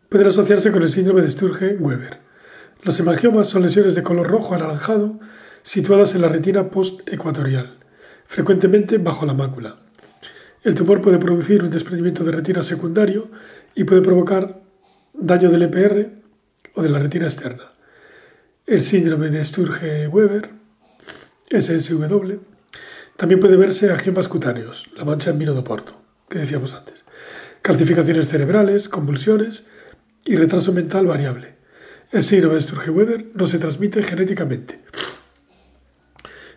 pueden 0.10 0.28
asociarse 0.28 0.72
con 0.72 0.82
el 0.82 0.89
síndrome 0.89 1.22
de 1.22 1.30
Sturge-Weber. 1.30 2.20
Los 2.84 3.00
hemangiomas 3.00 3.48
son 3.48 3.62
lesiones 3.62 3.96
de 3.96 4.04
color 4.04 4.28
rojo 4.28 4.56
anaranjado 4.56 5.20
situadas 5.63 6.15
en 6.15 6.22
la 6.22 6.30
retina 6.30 6.70
postecuatorial, 6.72 7.78
frecuentemente 8.26 8.98
bajo 8.98 9.26
la 9.26 9.34
mácula. 9.34 9.80
El 10.63 10.76
tumor 10.76 11.02
puede 11.02 11.20
producir 11.20 11.63
un 11.63 11.70
desprendimiento 11.70 12.24
de 12.24 12.32
retina 12.32 12.63
secundario 12.63 13.30
y 13.76 13.86
puede 13.86 14.02
provocar 14.02 14.62
daño 15.13 15.50
del 15.50 15.62
EPR 15.63 16.18
o 16.80 16.82
de 16.82 16.89
la 16.89 17.00
retina 17.00 17.26
externa. 17.26 17.74
El 18.65 18.80
síndrome 18.80 19.30
de 19.30 19.44
Sturge-Weber, 19.44 20.50
SSW, 21.52 22.38
también 23.18 23.39
puede 23.42 23.58
verse 23.58 23.92
angiomas 23.92 24.30
cutáneos, 24.30 24.89
la 24.96 25.04
mancha 25.04 25.32
en 25.32 25.39
vino 25.39 25.54
de 25.54 25.62
Porto, 25.62 26.02
que 26.30 26.39
decíamos 26.39 26.74
antes, 26.74 27.04
calcificaciones 27.62 28.30
cerebrales, 28.30 28.88
convulsiones 28.88 29.63
y 30.24 30.38
retraso 30.38 30.72
mental 30.72 31.06
variable. 31.06 31.56
El 32.12 32.24
síndrome 32.24 32.56
de 32.56 32.62
Sturge-Weber 32.62 33.32
no 33.34 33.46
se 33.46 33.60
transmite 33.60 34.02
genéticamente, 34.02 34.80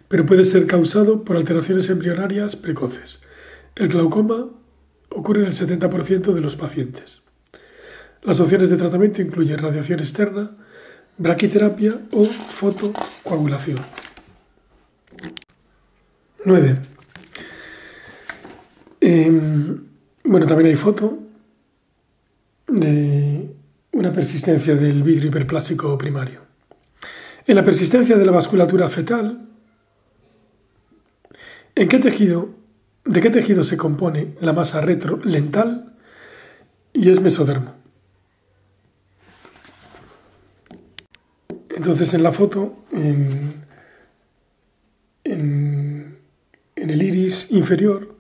pero 0.07 0.25
puede 0.25 0.45
ser 0.45 0.67
causado 0.67 1.25
por 1.25 1.37
alteraciones 1.37 1.91
embrionarias 1.91 2.55
precoces 2.55 3.21
el 3.75 3.89
glaucoma 3.89 4.51
ocurre 5.09 5.41
en 5.41 5.47
el 5.47 5.53
70% 5.53 6.35
de 6.35 6.41
los 6.41 6.57
pacientes. 6.57 7.22
Las 8.23 8.41
opciones 8.41 8.71
de 8.71 8.77
tratamiento 8.77 9.21
incluyen 9.21 9.59
radiación 9.59 10.01
externa, 10.01 10.51
braquiterapia 11.19 11.99
o 12.13 12.25
fotocoagulación. 12.25 13.79
9. 16.45 16.79
Em, 19.01 19.85
bueno, 20.25 20.47
también 20.47 20.71
hay 20.71 20.77
foto 20.77 21.19
de 22.69 23.55
una 23.93 24.13
persistencia 24.13 24.75
del 24.75 25.03
vidrio 25.03 25.29
hiperplástico 25.29 25.97
primario. 25.99 26.43
En 27.47 27.57
la 27.57 27.65
persistencia 27.65 28.17
de 28.17 28.25
la 28.25 28.33
vasculatura 28.33 28.89
fetal, 28.89 29.49
¿en 31.75 31.89
qué 31.89 31.99
tejido 31.99 32.63
¿De 33.05 33.21
qué 33.21 33.31
tejido 33.31 33.65
se 33.65 33.77
compone 33.77 34.35
la 34.41 34.53
masa 34.53 34.81
retrolental? 34.81 35.95
Y 36.93 37.11
es 37.11 37.21
mesodermo. 37.21 37.82
Entonces 41.83 42.15
en 42.15 42.23
la 42.23 42.31
foto, 42.31 42.85
en, 42.93 43.65
el 45.25 47.03
iris 47.03 47.51
inferior, 47.51 48.17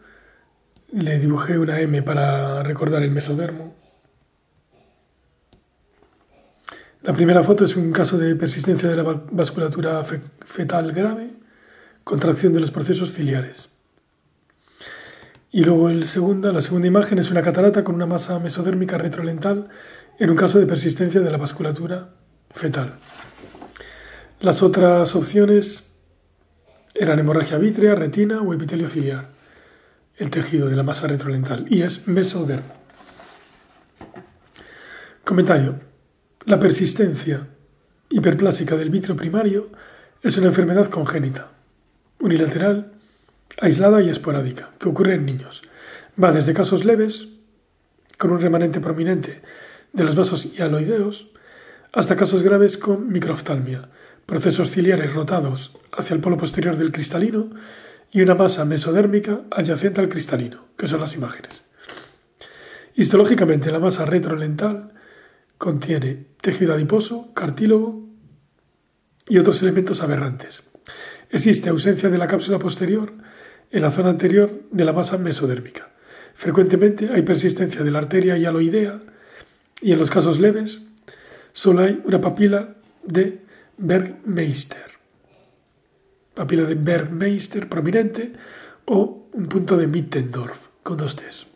le 0.90 1.20
dibujé 1.20 1.56
una 1.58 1.78
M 1.78 2.02
para 2.02 2.64
recordar 2.64 3.04
el 3.04 3.12
mesodermo. 3.12 3.72
La 7.02 7.12
primera 7.12 7.44
foto 7.44 7.64
es 7.64 7.76
un 7.76 7.92
caso 7.92 8.18
de 8.18 8.34
persistencia 8.34 8.88
de 8.88 8.96
la 8.96 9.04
vasculatura 9.30 10.02
fetal 10.04 10.90
grave, 10.90 11.30
contracción 12.02 12.52
de 12.52 12.58
los 12.58 12.72
procesos 12.72 13.12
ciliares. 13.12 13.68
Y 15.52 15.62
luego 15.62 15.88
la 15.88 16.04
segunda 16.04 16.86
imagen 16.88 17.20
es 17.20 17.30
una 17.30 17.42
catarata 17.42 17.84
con 17.84 17.94
una 17.94 18.06
masa 18.06 18.40
mesodérmica 18.40 18.98
retrolental 18.98 19.68
en 20.18 20.30
un 20.30 20.36
caso 20.36 20.58
de 20.58 20.66
persistencia 20.66 21.20
de 21.20 21.30
la 21.30 21.38
vasculatura 21.38 22.08
fetal. 22.50 22.98
Las 24.42 24.60
otras 24.60 25.14
opciones 25.14 25.92
eran 26.94 27.20
hemorragia 27.20 27.58
vítrea, 27.58 27.94
retina 27.94 28.42
o 28.42 28.52
epitelio 28.52 28.88
ciliar, 28.88 29.30
el 30.16 30.30
tejido 30.30 30.68
de 30.68 30.74
la 30.74 30.82
masa 30.82 31.06
retrolental, 31.06 31.64
y 31.70 31.82
es 31.82 32.08
mesodermo. 32.08 32.74
Comentario. 35.22 35.76
La 36.44 36.58
persistencia 36.58 37.46
hiperplásica 38.08 38.74
del 38.74 38.90
vitro 38.90 39.14
primario 39.14 39.70
es 40.24 40.36
una 40.36 40.48
enfermedad 40.48 40.88
congénita, 40.88 41.52
unilateral 42.18 42.94
aislada 43.60 44.02
y 44.02 44.08
esporádica, 44.08 44.70
que 44.80 44.88
ocurre 44.88 45.14
en 45.14 45.24
niños. 45.24 45.62
Va 46.20 46.32
desde 46.32 46.52
casos 46.52 46.84
leves, 46.84 47.28
con 48.18 48.32
un 48.32 48.40
remanente 48.40 48.80
prominente 48.80 49.40
de 49.92 50.02
los 50.02 50.16
vasos 50.16 50.52
hialoideos, 50.56 51.28
hasta 51.92 52.16
casos 52.16 52.42
graves 52.42 52.76
con 52.76 53.12
microoftalmia, 53.12 53.88
procesos 54.26 54.70
ciliares 54.70 55.12
rotados 55.12 55.76
hacia 55.92 56.14
el 56.14 56.20
polo 56.20 56.36
posterior 56.36 56.76
del 56.76 56.92
cristalino 56.92 57.50
y 58.10 58.20
una 58.22 58.34
masa 58.34 58.64
mesodérmica 58.64 59.40
adyacente 59.50 60.00
al 60.00 60.08
cristalino, 60.08 60.66
que 60.76 60.86
son 60.86 61.00
las 61.00 61.14
imágenes. 61.14 61.62
Histológicamente, 62.94 63.70
la 63.70 63.78
masa 63.78 64.04
retrolental 64.04 64.92
contiene 65.56 66.26
tejido 66.40 66.74
adiposo, 66.74 67.32
cartílago 67.34 68.06
y 69.28 69.38
otros 69.38 69.62
elementos 69.62 70.02
aberrantes. 70.02 70.62
Existe 71.30 71.70
ausencia 71.70 72.10
de 72.10 72.18
la 72.18 72.26
cápsula 72.26 72.58
posterior 72.58 73.12
en 73.70 73.82
la 73.82 73.90
zona 73.90 74.10
anterior 74.10 74.62
de 74.70 74.84
la 74.84 74.92
masa 74.92 75.16
mesodérmica. 75.16 75.90
Frecuentemente 76.34 77.10
hay 77.12 77.22
persistencia 77.22 77.82
de 77.82 77.90
la 77.90 78.00
arteria 78.00 78.36
hialoidea 78.36 79.00
y 79.80 79.92
en 79.92 79.98
los 79.98 80.10
casos 80.10 80.38
leves 80.40 80.82
solo 81.52 81.82
hay 81.82 82.00
una 82.04 82.20
papila 82.20 82.74
de 83.04 83.41
Bergmeister. 83.76 84.92
Papila 86.34 86.64
de 86.64 86.74
Bergmeister 86.74 87.68
prominente 87.68 88.32
o 88.86 89.28
un 89.32 89.46
punto 89.46 89.76
de 89.76 89.86
Mittendorf 89.86 90.68
con 90.82 90.96
dos 90.96 91.16
T's, 91.16 91.46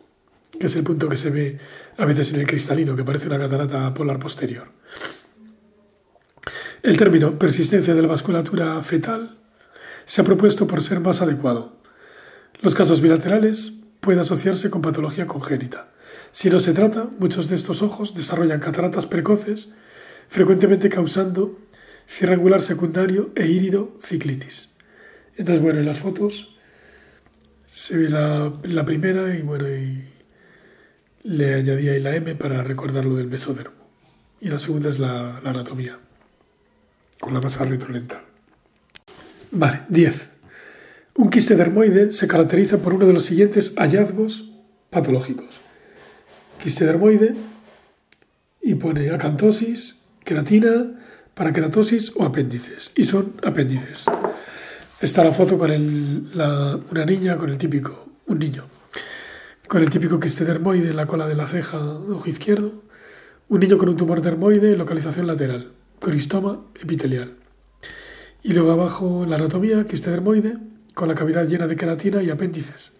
que 0.59 0.67
es 0.67 0.75
el 0.75 0.83
punto 0.83 1.09
que 1.09 1.17
se 1.17 1.29
ve 1.29 1.57
a 1.97 2.05
veces 2.05 2.33
en 2.33 2.39
el 2.39 2.47
cristalino, 2.47 2.95
que 2.95 3.03
parece 3.03 3.27
una 3.27 3.39
catarata 3.39 3.93
polar 3.93 4.19
posterior. 4.19 4.67
El 6.83 6.97
término 6.97 7.37
persistencia 7.37 7.93
de 7.93 8.01
la 8.01 8.07
vasculatura 8.07 8.81
fetal 8.83 9.37
se 10.05 10.21
ha 10.21 10.23
propuesto 10.23 10.67
por 10.67 10.81
ser 10.81 10.99
más 10.99 11.21
adecuado. 11.21 11.75
Los 12.61 12.75
casos 12.75 13.01
bilaterales 13.01 13.73
pueden 13.99 14.21
asociarse 14.21 14.69
con 14.69 14.81
patología 14.81 15.27
congénita. 15.27 15.89
Si 16.31 16.49
no 16.49 16.59
se 16.59 16.73
trata, 16.73 17.09
muchos 17.19 17.49
de 17.49 17.55
estos 17.55 17.81
ojos 17.81 18.13
desarrollan 18.13 18.59
cataratas 18.59 19.05
precoces, 19.05 19.69
frecuentemente 20.29 20.89
causando 20.89 21.57
cierre 22.07 22.35
angular 22.35 22.61
secundario 22.61 23.31
e 23.35 23.47
írido 23.47 23.97
ciclitis. 24.01 24.69
Entonces, 25.35 25.61
bueno, 25.61 25.79
en 25.79 25.85
las 25.85 25.99
fotos 25.99 26.55
se 27.65 27.97
ve 27.97 28.09
la, 28.09 28.85
primera 28.85 29.35
y 29.35 29.41
bueno, 29.41 29.67
y 29.69 30.03
le 31.23 31.55
añadí 31.55 31.89
ahí 31.89 32.01
la 32.01 32.15
M 32.15 32.33
para 32.35 32.63
recordar 32.63 33.05
lo 33.05 33.15
del 33.15 33.27
mesodermo. 33.27 33.75
Y 34.39 34.49
la 34.49 34.57
segunda 34.57 34.89
es 34.89 34.99
la, 34.99 35.41
la 35.43 35.49
anatomía, 35.49 35.99
con 37.19 37.33
la 37.33 37.41
masa 37.41 37.65
retrolental. 37.65 38.21
Vale, 39.51 39.81
10. 39.89 40.29
Un 41.15 41.29
quiste 41.29 41.55
dermoide 41.55 42.11
se 42.11 42.27
caracteriza 42.27 42.77
por 42.77 42.93
uno 42.93 43.05
de 43.05 43.13
los 43.13 43.25
siguientes 43.25 43.73
hallazgos 43.75 44.51
patológicos. 44.89 45.61
Quiste 46.61 46.85
dermoide 46.85 47.35
y 48.61 48.75
pone 48.75 49.09
acantosis, 49.09 49.97
queratina, 50.23 51.06
paraqueratosis 51.37 52.13
o 52.15 52.23
apéndices. 52.25 52.91
Y 52.95 53.03
son 53.03 53.33
apéndices. 53.43 54.05
Está 54.99 55.23
la 55.23 55.31
foto 55.31 55.57
con 55.57 55.69
una 55.71 57.05
niña 57.05 57.37
con 57.37 57.49
el 57.49 57.57
típico, 57.57 58.09
un 58.25 58.39
niño, 58.39 58.65
con 59.67 59.83
el 59.83 59.89
típico 59.89 60.19
quiste 60.19 60.45
dermoide 60.45 60.89
en 60.89 60.95
la 60.95 61.07
cola 61.07 61.27
de 61.27 61.35
la 61.35 61.45
ceja, 61.45 61.77
ojo 61.77 62.27
izquierdo. 62.27 62.83
Un 63.49 63.59
niño 63.59 63.77
con 63.77 63.89
un 63.89 63.97
tumor 63.97 64.21
dermoide 64.21 64.71
en 64.71 64.77
localización 64.77 65.27
lateral, 65.27 65.73
cristoma 65.99 66.65
epitelial. 66.81 67.35
Y 68.41 68.53
luego 68.53 68.71
abajo 68.71 69.25
la 69.27 69.35
anatomía, 69.35 69.83
quiste 69.85 70.09
dermoide, 70.09 70.57
con 70.93 71.07
la 71.07 71.15
cavidad 71.15 71.45
llena 71.47 71.67
de 71.67 71.75
queratina 71.75 72.23
y 72.23 72.29
apéndices. 72.29 72.93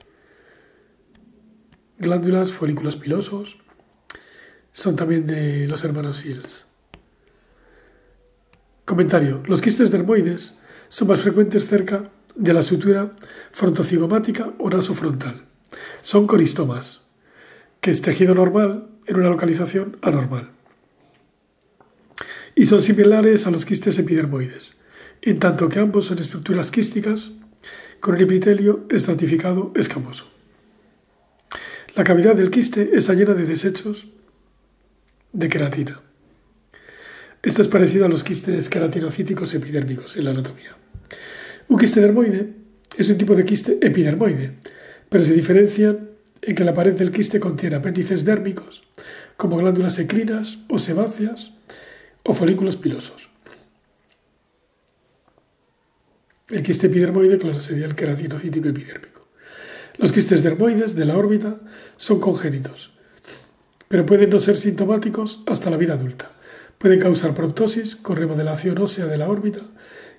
Glándulas, 1.98 2.52
folículos 2.52 2.96
pilosos. 2.96 3.58
Son 4.72 4.96
también 4.96 5.26
de 5.26 5.68
los 5.68 5.84
hermanos 5.84 6.18
Seals. 6.18 6.67
Comentario. 8.88 9.44
Los 9.48 9.62
quistes 9.62 9.92
dermoides 9.92 10.58
son 10.88 11.10
más 11.10 11.20
frecuentes 11.20 11.68
cerca 11.68 12.10
de 12.38 12.54
la 12.54 12.64
sutura 12.64 13.18
frontocigomática 13.52 14.54
o 14.60 14.70
nasofrontal. 14.70 15.44
Son 16.00 16.26
coristomas, 16.26 17.02
que 17.82 17.92
es 17.92 18.02
tejido 18.02 18.34
normal 18.34 18.88
en 19.06 19.18
una 19.18 19.30
localización 19.30 19.98
anormal. 20.02 20.52
Y 22.56 22.66
son 22.68 22.82
similares 22.82 23.46
a 23.46 23.52
los 23.52 23.66
quistes 23.66 24.00
epidermoides 24.00 24.78
en 25.22 25.38
tanto 25.38 25.68
que 25.68 25.80
ambos 25.80 26.06
son 26.06 26.20
estructuras 26.20 26.72
quísticas 26.72 27.34
con 28.00 28.16
el 28.16 28.22
epitelio 28.22 28.86
estratificado 28.90 29.74
escamoso. 29.76 30.32
La 31.94 32.06
cavidad 32.06 32.36
del 32.36 32.52
quiste 32.52 32.92
está 32.96 33.16
llena 33.16 33.34
de 33.34 33.46
desechos 33.46 34.08
de 35.34 35.50
queratina. 35.50 36.07
Esto 37.44 37.62
es 37.62 37.68
parecido 37.68 38.06
a 38.06 38.10
los 38.10 38.24
quistes 38.24 38.70
queratinocíticos 38.70 39.54
epidérmicos 39.54 40.18
en 40.18 40.26
la 40.26 40.32
anatomía. 40.32 40.76
Un 41.68 41.78
quiste 41.78 42.02
dermoide 42.02 42.54
es 42.98 43.10
un 43.10 43.18
tipo 43.18 43.36
de 43.36 43.46
quiste 43.46 43.78
epidermoide, 43.82 44.54
pero 45.10 45.24
se 45.24 45.34
diferencian 45.34 46.10
en 46.42 46.56
que 46.56 46.64
la 46.64 46.74
pared 46.74 46.94
del 46.94 47.12
quiste 47.12 47.40
contiene 47.40 47.76
apéndices 47.76 48.26
dérmicos, 48.26 48.84
como 49.36 49.58
glándulas 49.58 50.00
ecrinas 50.00 50.60
o 50.70 50.80
sebáceas 50.80 51.54
o 52.24 52.34
folículos 52.34 52.76
pilosos. 52.76 53.30
El 56.50 56.64
quiste 56.64 56.88
epidermoide, 56.88 57.38
claro, 57.38 57.60
sería 57.60 57.86
el 57.86 57.96
queratinocítico 57.96 58.70
epidérmico. 58.70 59.28
Los 59.98 60.12
quistes 60.12 60.44
dermoides 60.44 60.96
de 60.96 61.06
la 61.06 61.18
órbita 61.18 61.60
son 61.98 62.20
congénitos, 62.20 62.92
pero 63.88 64.06
pueden 64.06 64.30
no 64.30 64.40
ser 64.40 64.58
sintomáticos 64.58 65.44
hasta 65.46 65.70
la 65.70 65.78
vida 65.78 65.94
adulta. 65.94 66.37
Pueden 66.78 67.00
causar 67.00 67.34
proptosis 67.34 67.96
con 67.96 68.18
remodelación 68.18 68.78
ósea 68.78 69.06
de 69.08 69.18
la 69.18 69.30
órbita 69.30 69.62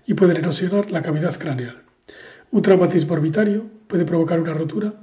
y 0.07 0.15
pueden 0.15 0.39
erosionar 0.39 0.91
la 0.91 1.03
cavidad 1.03 1.39
craneal. 1.39 1.83
Un 2.51 2.63
traumatismo 2.63 3.15
orbitario 3.15 3.67
puede 3.87 4.05
provocar 4.05 4.41
una 4.41 4.55
rotura 4.55 4.95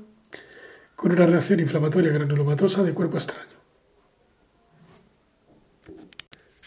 con 0.96 1.12
una 1.12 1.26
reacción 1.26 1.60
inflamatoria 1.60 2.12
granulomatosa 2.12 2.84
de 2.84 2.94
cuerpo 2.94 3.18
extraño. 3.18 3.56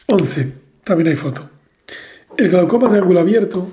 11. 0.06 0.52
También 0.84 1.08
hay 1.08 1.16
foto. 1.16 1.50
El 2.36 2.48
glaucoma 2.48 2.88
de 2.88 2.98
ángulo 2.98 3.20
abierto 3.20 3.70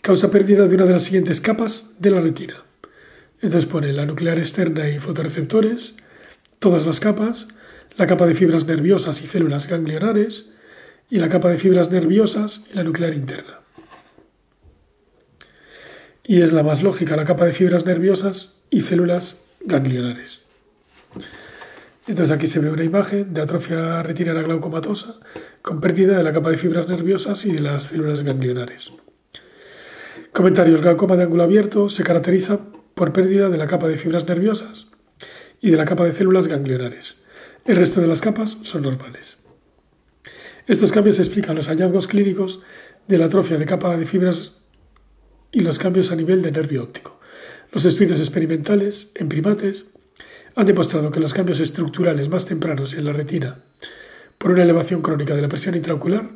causa 0.00 0.30
pérdida 0.30 0.66
de 0.66 0.74
una 0.76 0.84
de 0.84 0.92
las 0.92 1.02
siguientes 1.02 1.40
capas 1.40 2.00
de 2.00 2.10
la 2.10 2.20
retina. 2.20 2.62
Entonces 3.42 3.66
pone 3.66 3.92
la 3.92 4.06
nuclear 4.06 4.38
externa 4.38 4.88
y 4.88 4.98
fotoreceptores, 4.98 5.96
todas 6.58 6.86
las 6.86 7.00
capas, 7.00 7.48
la 7.96 8.06
capa 8.06 8.26
de 8.26 8.34
fibras 8.34 8.66
nerviosas 8.66 9.22
y 9.22 9.26
células 9.26 9.66
ganglionares, 9.68 10.46
y 11.08 11.18
la 11.18 11.28
capa 11.28 11.50
de 11.50 11.58
fibras 11.58 11.90
nerviosas 11.90 12.64
y 12.70 12.74
la 12.74 12.82
nuclear 12.82 13.14
interna. 13.14 13.60
Y 16.24 16.42
es 16.42 16.52
la 16.52 16.62
más 16.62 16.82
lógica, 16.82 17.16
la 17.16 17.24
capa 17.24 17.44
de 17.44 17.52
fibras 17.52 17.86
nerviosas 17.86 18.54
y 18.70 18.80
células 18.80 19.42
ganglionares. 19.60 20.42
Entonces 22.08 22.36
aquí 22.36 22.46
se 22.46 22.60
ve 22.60 22.70
una 22.70 22.84
imagen 22.84 23.32
de 23.32 23.40
atrofia 23.40 24.02
retinal 24.02 24.42
glaucomatosa 24.44 25.16
con 25.62 25.80
pérdida 25.80 26.16
de 26.16 26.22
la 26.22 26.32
capa 26.32 26.50
de 26.50 26.58
fibras 26.58 26.88
nerviosas 26.88 27.44
y 27.46 27.52
de 27.52 27.60
las 27.60 27.86
células 27.86 28.22
ganglionares. 28.22 28.92
Comentario. 30.32 30.76
El 30.76 30.82
glaucoma 30.82 31.16
de 31.16 31.24
ángulo 31.24 31.42
abierto 31.44 31.88
se 31.88 32.02
caracteriza 32.02 32.60
por 32.94 33.12
pérdida 33.12 33.48
de 33.48 33.56
la 33.56 33.66
capa 33.66 33.88
de 33.88 33.96
fibras 33.96 34.28
nerviosas 34.28 34.86
y 35.60 35.70
de 35.70 35.76
la 35.76 35.84
capa 35.84 36.04
de 36.04 36.12
células 36.12 36.46
ganglionares. 36.46 37.16
El 37.66 37.74
resto 37.74 38.00
de 38.00 38.06
las 38.06 38.20
capas 38.20 38.58
son 38.62 38.82
normales. 38.82 39.38
Estos 40.68 40.92
cambios 40.92 41.18
explican 41.18 41.56
los 41.56 41.66
hallazgos 41.66 42.06
clínicos 42.06 42.62
de 43.08 43.18
la 43.18 43.24
atrofia 43.24 43.56
de 43.56 43.66
capa 43.66 43.96
de 43.96 44.06
fibras 44.06 44.52
y 45.50 45.62
los 45.62 45.78
cambios 45.80 46.12
a 46.12 46.16
nivel 46.16 46.42
de 46.42 46.52
nervio 46.52 46.84
óptico. 46.84 47.18
Los 47.72 47.84
estudios 47.84 48.20
experimentales 48.20 49.10
en 49.16 49.28
primates 49.28 49.86
han 50.54 50.66
demostrado 50.66 51.10
que 51.10 51.18
los 51.18 51.34
cambios 51.34 51.58
estructurales 51.58 52.28
más 52.28 52.46
tempranos 52.46 52.94
en 52.94 53.04
la 53.04 53.12
retina 53.12 53.58
por 54.38 54.52
una 54.52 54.62
elevación 54.62 55.02
crónica 55.02 55.34
de 55.34 55.42
la 55.42 55.48
presión 55.48 55.74
intraocular 55.74 56.30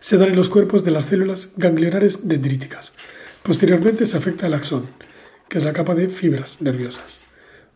se 0.00 0.16
dan 0.16 0.30
en 0.30 0.36
los 0.36 0.48
cuerpos 0.48 0.84
de 0.84 0.90
las 0.90 1.06
células 1.06 1.52
ganglionares 1.56 2.26
dendríticas. 2.28 2.94
Posteriormente 3.42 4.06
se 4.06 4.16
afecta 4.16 4.46
el 4.46 4.54
axón, 4.54 4.86
que 5.50 5.58
es 5.58 5.64
la 5.64 5.74
capa 5.74 5.94
de 5.94 6.08
fibras 6.08 6.62
nerviosas. 6.62 7.23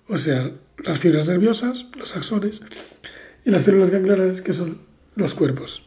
O 0.08 0.16
sea, 0.16 0.52
las 0.78 0.98
fibras 0.98 1.28
nerviosas, 1.28 1.86
los 1.96 2.16
axones, 2.16 2.60
y 3.44 3.50
las 3.50 3.64
células 3.64 3.90
ganglionares, 3.90 4.42
que 4.42 4.52
son 4.52 4.80
los 5.14 5.34
cuerpos. 5.34 5.84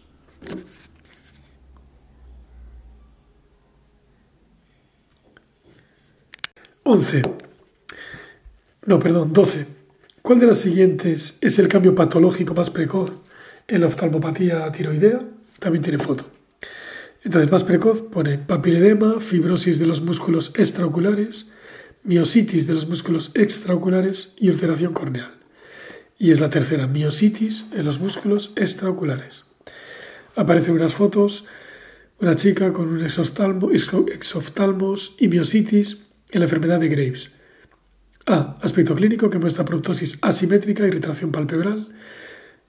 Once. 6.84 7.22
No, 8.86 9.00
perdón, 9.00 9.32
12. 9.34 9.68
¿Cuál 10.22 10.40
de 10.40 10.48
las 10.48 10.60
siguientes 10.60 11.38
es 11.40 11.60
el 11.60 11.68
cambio 11.68 11.96
patológico 11.96 12.54
más 12.54 12.70
precoz 12.70 13.22
en 13.68 13.82
la 13.82 13.88
oftalmopatía 13.88 14.72
tiroidea? 14.72 15.20
También 15.60 15.84
tiene 15.84 16.00
foto. 16.00 16.26
Entonces, 17.24 17.52
más 17.52 17.64
precoz 17.64 18.02
pone 18.02 18.40
papiledema, 18.40 19.20
fibrosis 19.20 19.78
de 19.78 19.86
los 19.86 20.02
músculos 20.02 20.54
extraoculares, 20.56 21.51
miositis 22.04 22.68
de 22.68 22.74
los 22.74 22.88
músculos 22.88 23.32
extraoculares 23.34 24.34
y 24.38 24.50
ulceración 24.50 24.94
corneal. 24.94 25.38
Y 26.18 26.32
es 26.32 26.40
la 26.40 26.50
tercera, 26.50 26.88
miositis 26.88 27.66
en 27.74 27.86
los 27.86 28.00
músculos 28.00 28.54
extraoculares. 28.56 29.46
Aparecen 30.36 30.76
unas 30.76 30.94
fotos, 30.94 31.46
una 32.20 32.36
chica 32.36 32.74
con 32.74 32.90
un 32.90 33.04
exoftalmos 33.04 35.16
y 35.18 35.28
miositis 35.28 36.08
en 36.32 36.40
la 36.40 36.46
enfermedad 36.46 36.80
de 36.80 36.90
Graves. 36.90 37.32
A. 38.28 38.56
Aspecto 38.62 38.96
clínico 38.96 39.30
que 39.30 39.40
muestra 39.40 39.66
proptosis 39.66 40.18
asimétrica 40.22 40.86
y 40.86 40.92
retracción 40.92 41.32
palpebral. 41.32 41.90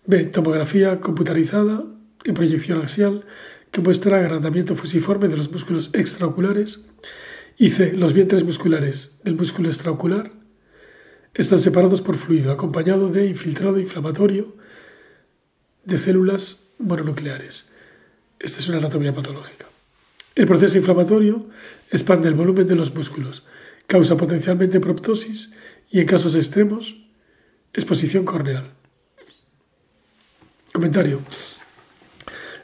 B. 0.07 0.25
Tomografía 0.25 1.01
computarizada 1.01 1.85
en 2.25 2.35
proyección 2.35 2.81
axial 2.81 3.25
que 3.71 3.81
muestra 3.81 4.18
agrandamiento 4.18 4.77
fusiforme 4.77 5.29
de 5.29 5.37
los 5.37 5.51
músculos 5.51 5.90
extraoculares. 5.92 6.81
Y 7.62 7.68
C. 7.68 7.92
Los 7.92 8.12
vientres 8.12 8.42
musculares 8.42 9.18
del 9.22 9.37
músculo 9.37 9.68
extraocular 9.68 10.33
están 11.33 11.61
separados 11.61 12.01
por 12.01 12.16
fluido, 12.16 12.51
acompañado 12.51 13.09
de 13.09 13.27
infiltrado 13.27 13.79
inflamatorio 13.79 14.57
de 15.85 15.96
células 15.96 16.64
mononucleares. 16.81 17.66
Esta 18.40 18.59
es 18.59 18.68
una 18.68 18.79
anatomía 18.79 19.14
patológica. 19.14 19.66
El 20.35 20.48
proceso 20.48 20.77
inflamatorio 20.77 21.51
expande 21.92 22.27
el 22.27 22.35
volumen 22.35 22.66
de 22.66 22.75
los 22.75 22.92
músculos, 22.92 23.44
causa 23.87 24.16
potencialmente 24.16 24.81
proptosis 24.81 25.53
y, 25.88 26.01
en 26.01 26.07
casos 26.09 26.35
extremos, 26.35 27.07
exposición 27.72 28.25
corneal. 28.25 28.72
Comentario. 30.72 31.20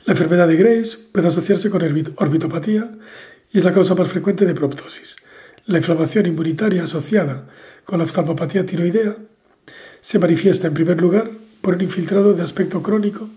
La 0.06 0.14
enfermedad 0.14 0.48
de 0.48 0.56
Graves 0.56 0.96
puede 0.96 1.28
asociarse 1.28 1.70
con 1.70 1.82
orbitopatía 2.16 2.98
y 3.52 3.58
es 3.58 3.64
la 3.64 3.72
causa 3.72 3.94
más 3.94 4.08
frecuente 4.08 4.44
de 4.44 4.54
proptosis. 4.54 5.16
La 5.66 5.78
inflamación 5.78 6.26
inmunitaria 6.26 6.84
asociada 6.84 7.46
con 7.84 7.98
la 7.98 8.04
oftalmopatía 8.04 8.64
tiroidea 8.64 9.16
se 10.00 10.18
manifiesta 10.18 10.66
en 10.66 10.74
primer 10.74 11.00
lugar 11.00 11.30
por 11.60 11.74
un 11.74 11.82
infiltrado 11.82 12.32
de 12.32 12.42
aspecto 12.42 12.82
crónico 12.82 13.28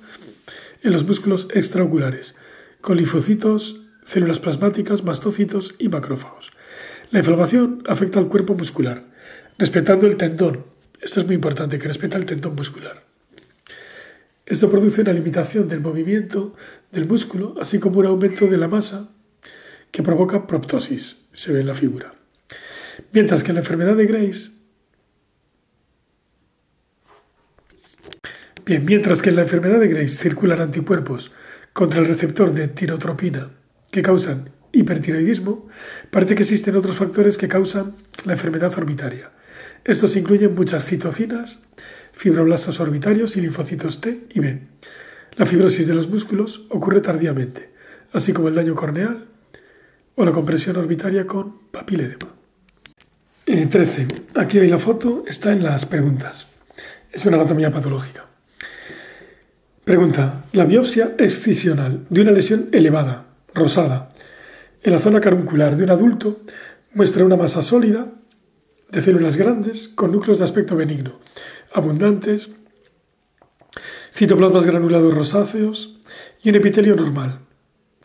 en 0.83 0.93
los 0.93 1.05
músculos 1.05 1.47
extraoculares, 1.53 2.35
con 2.81 2.97
linfocitos, 2.97 3.81
células 4.03 4.39
plasmáticas, 4.39 5.03
mastocitos 5.03 5.75
y 5.77 5.89
macrófagos. 5.89 6.51
La 7.11 7.19
inflamación 7.19 7.83
afecta 7.87 8.19
al 8.19 8.27
cuerpo 8.27 8.55
muscular, 8.55 9.03
respetando 9.57 10.07
el 10.07 10.17
tendón. 10.17 10.65
Esto 11.01 11.19
es 11.19 11.25
muy 11.25 11.35
importante, 11.35 11.77
que 11.77 11.87
respeta 11.87 12.17
el 12.17 12.25
tendón 12.25 12.55
muscular. 12.55 13.03
Esto 14.45 14.69
produce 14.69 15.01
una 15.01 15.13
limitación 15.13 15.67
del 15.67 15.81
movimiento 15.81 16.55
del 16.91 17.07
músculo, 17.07 17.55
así 17.59 17.79
como 17.79 17.99
un 17.99 18.05
aumento 18.05 18.47
de 18.47 18.57
la 18.57 18.67
masa 18.67 19.09
que 19.91 20.03
provoca 20.03 20.47
proptosis, 20.47 21.25
se 21.33 21.53
ve 21.53 21.61
en 21.61 21.67
la 21.67 21.75
figura. 21.75 22.13
Mientras 23.11 23.43
que 23.43 23.51
en 23.51 23.55
la 23.55 23.61
enfermedad 23.61 23.95
de 23.95 24.05
Graves 24.05 24.51
Bien, 28.65 28.85
mientras 28.85 29.21
que 29.21 29.29
en 29.29 29.37
la 29.37 29.41
enfermedad 29.41 29.79
de 29.79 29.87
Graves 29.87 30.17
circulan 30.17 30.61
anticuerpos 30.61 31.31
contra 31.73 31.99
el 31.99 32.07
receptor 32.07 32.53
de 32.53 32.67
tirotropina 32.67 33.49
que 33.91 34.03
causan 34.03 34.51
hipertiroidismo, 34.71 35.67
parece 36.11 36.35
que 36.35 36.43
existen 36.43 36.75
otros 36.75 36.95
factores 36.95 37.37
que 37.37 37.47
causan 37.47 37.95
la 38.25 38.33
enfermedad 38.33 38.71
orbitaria. 38.77 39.31
Estos 39.83 40.15
incluyen 40.15 40.53
muchas 40.53 40.85
citocinas, 40.85 41.63
fibroblastos 42.13 42.79
orbitarios 42.79 43.35
y 43.35 43.41
linfocitos 43.41 43.99
T 43.99 44.27
y 44.29 44.39
B. 44.39 44.61
La 45.37 45.45
fibrosis 45.45 45.87
de 45.87 45.95
los 45.95 46.07
músculos 46.07 46.67
ocurre 46.69 47.01
tardíamente, 47.01 47.71
así 48.13 48.31
como 48.31 48.47
el 48.47 48.55
daño 48.55 48.75
corneal 48.75 49.30
o 50.15 50.25
la 50.25 50.31
compresión 50.31 50.77
orbitaria 50.77 51.25
con 51.25 51.69
papiledema. 51.71 52.27
13. 53.45 54.01
Eh, 54.01 54.07
Aquí 54.35 54.59
hay 54.59 54.67
la 54.67 54.79
foto, 54.79 55.23
está 55.27 55.51
en 55.51 55.63
las 55.63 55.85
preguntas. 55.85 56.47
Es 57.11 57.25
una 57.25 57.37
anatomía 57.37 57.71
patológica. 57.71 58.25
Pregunta. 59.83 60.45
La 60.53 60.65
biopsia 60.65 61.15
excisional 61.17 62.05
de 62.09 62.21
una 62.21 62.31
lesión 62.31 62.69
elevada, 62.71 63.25
rosada, 63.53 64.09
en 64.83 64.93
la 64.93 64.99
zona 64.99 65.19
caruncular 65.19 65.75
de 65.75 65.83
un 65.83 65.91
adulto 65.91 66.41
muestra 66.93 67.25
una 67.25 67.35
masa 67.35 67.61
sólida 67.61 68.11
de 68.89 69.01
células 69.01 69.35
grandes 69.35 69.87
con 69.89 70.11
núcleos 70.11 70.37
de 70.39 70.43
aspecto 70.43 70.75
benigno, 70.75 71.19
abundantes, 71.73 72.49
citoplasmas 74.13 74.65
granulados 74.65 75.13
rosáceos 75.13 75.99
y 76.43 76.49
un 76.49 76.55
epitelio 76.55 76.95
normal, 76.95 77.39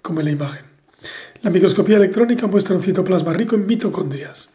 como 0.02 0.20
en 0.20 0.26
la 0.26 0.32
imagen. 0.32 0.75
La 1.42 1.50
microscopía 1.50 1.96
electrónica 1.96 2.46
muestra 2.46 2.74
un 2.74 2.82
citoplasma 2.82 3.32
rico 3.32 3.56
en 3.56 3.66
mitocondrias. 3.66 4.48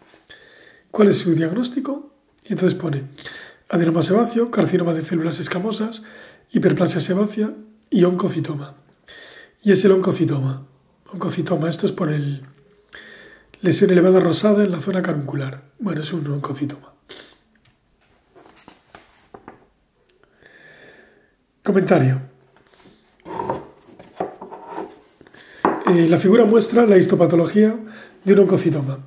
¿Cuál 0.90 1.10
es 1.10 1.20
su 1.20 1.34
diagnóstico? 1.34 2.14
Y 2.44 2.54
entonces 2.54 2.78
pone 2.78 3.04
adenoma 3.70 4.02
sebáceo, 4.02 4.52
carcinoma 4.52 4.94
de 4.94 5.02
células 5.02 5.40
escamosas, 5.40 6.04
hiperplasia 6.52 7.00
sebácea 7.00 7.54
y 7.90 8.04
oncocitoma. 8.04 8.76
Y 9.64 9.72
es 9.72 9.86
el 9.86 9.92
oncocitoma. 9.92 10.68
Oncocitoma, 11.14 11.70
esto 11.70 11.86
es 11.86 11.92
por 11.92 12.12
el 12.12 12.44
lesión 13.62 13.92
elevada 13.92 14.20
rosada 14.20 14.64
en 14.64 14.72
la 14.72 14.80
zona 14.80 15.02
caruncular. 15.02 15.72
Bueno, 15.80 16.02
es 16.02 16.12
un 16.12 16.28
oncocitoma. 16.28 16.94
Comentario. 21.64 22.31
Eh, 25.92 26.08
la 26.08 26.18
figura 26.18 26.46
muestra 26.46 26.86
la 26.86 26.98
histopatología 26.98 27.78
de 28.24 28.34
un 28.34 28.40
oncocitoma, 28.40 29.00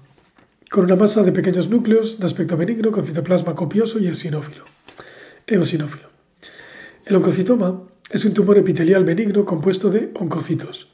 con 0.71 0.85
una 0.85 0.97
masa 0.97 1.23
de 1.23 1.33
pequeños 1.33 1.71
núcleos 1.71 2.21
de 2.21 2.27
aspecto 2.27 2.59
benigno 2.59 2.91
con 2.91 3.07
citoplasma 3.07 3.55
copioso 3.55 3.99
y 3.99 4.07
eosinófilo. 4.07 4.65
eosinófilo. 5.47 6.09
El 7.07 7.17
oncocitoma 7.17 7.85
es 8.11 8.27
un 8.27 8.35
tumor 8.35 8.59
epitelial 8.59 9.03
benigno 9.03 9.47
compuesto 9.47 9.89
de 9.91 10.11
oncocitos. 10.15 10.93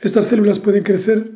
Estas 0.00 0.26
células 0.26 0.58
pueden 0.58 0.82
crecer 0.82 1.30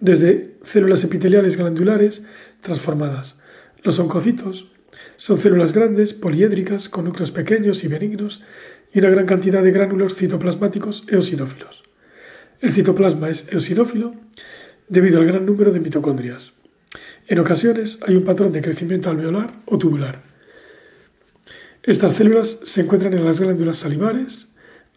desde 0.00 0.58
células 0.62 1.02
epiteliales 1.04 1.56
glandulares 1.56 2.26
transformadas. 2.60 3.40
Los 3.82 3.98
oncocitos 3.98 4.70
son 5.16 5.40
células 5.40 5.72
grandes, 5.72 6.12
poliédricas, 6.12 6.90
con 6.90 7.06
núcleos 7.06 7.30
pequeños 7.30 7.84
y 7.84 7.88
benignos 7.88 8.42
y 8.92 8.98
una 8.98 9.10
gran 9.10 9.26
cantidad 9.26 9.62
de 9.62 9.70
gránulos 9.70 10.16
citoplasmáticos 10.16 11.04
eosinófilos. 11.08 11.84
El 12.60 12.72
citoplasma 12.72 13.30
es 13.30 13.46
eosinófilo 13.50 14.14
debido 14.88 15.20
al 15.20 15.26
gran 15.26 15.46
número 15.46 15.72
de 15.72 15.80
mitocondrias. 15.80 16.52
En 17.26 17.38
ocasiones 17.38 18.00
hay 18.06 18.16
un 18.16 18.24
patrón 18.24 18.52
de 18.52 18.60
crecimiento 18.60 19.08
alveolar 19.08 19.60
o 19.66 19.78
tubular. 19.78 20.22
Estas 21.82 22.14
células 22.14 22.60
se 22.64 22.82
encuentran 22.82 23.14
en 23.14 23.24
las 23.24 23.40
glándulas 23.40 23.76
salivares, 23.76 24.48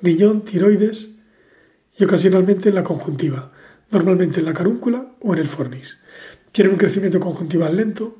riñón, 0.01 0.43
tiroides 0.43 1.11
y 1.97 2.03
ocasionalmente 2.03 2.69
en 2.69 2.75
la 2.75 2.83
conjuntiva, 2.83 3.53
normalmente 3.91 4.39
en 4.39 4.47
la 4.47 4.53
carúncula 4.53 5.13
o 5.21 5.33
en 5.33 5.39
el 5.39 5.47
fornix. 5.47 5.99
Tienen 6.51 6.73
un 6.73 6.79
crecimiento 6.79 7.19
conjuntival 7.19 7.77
lento, 7.77 8.17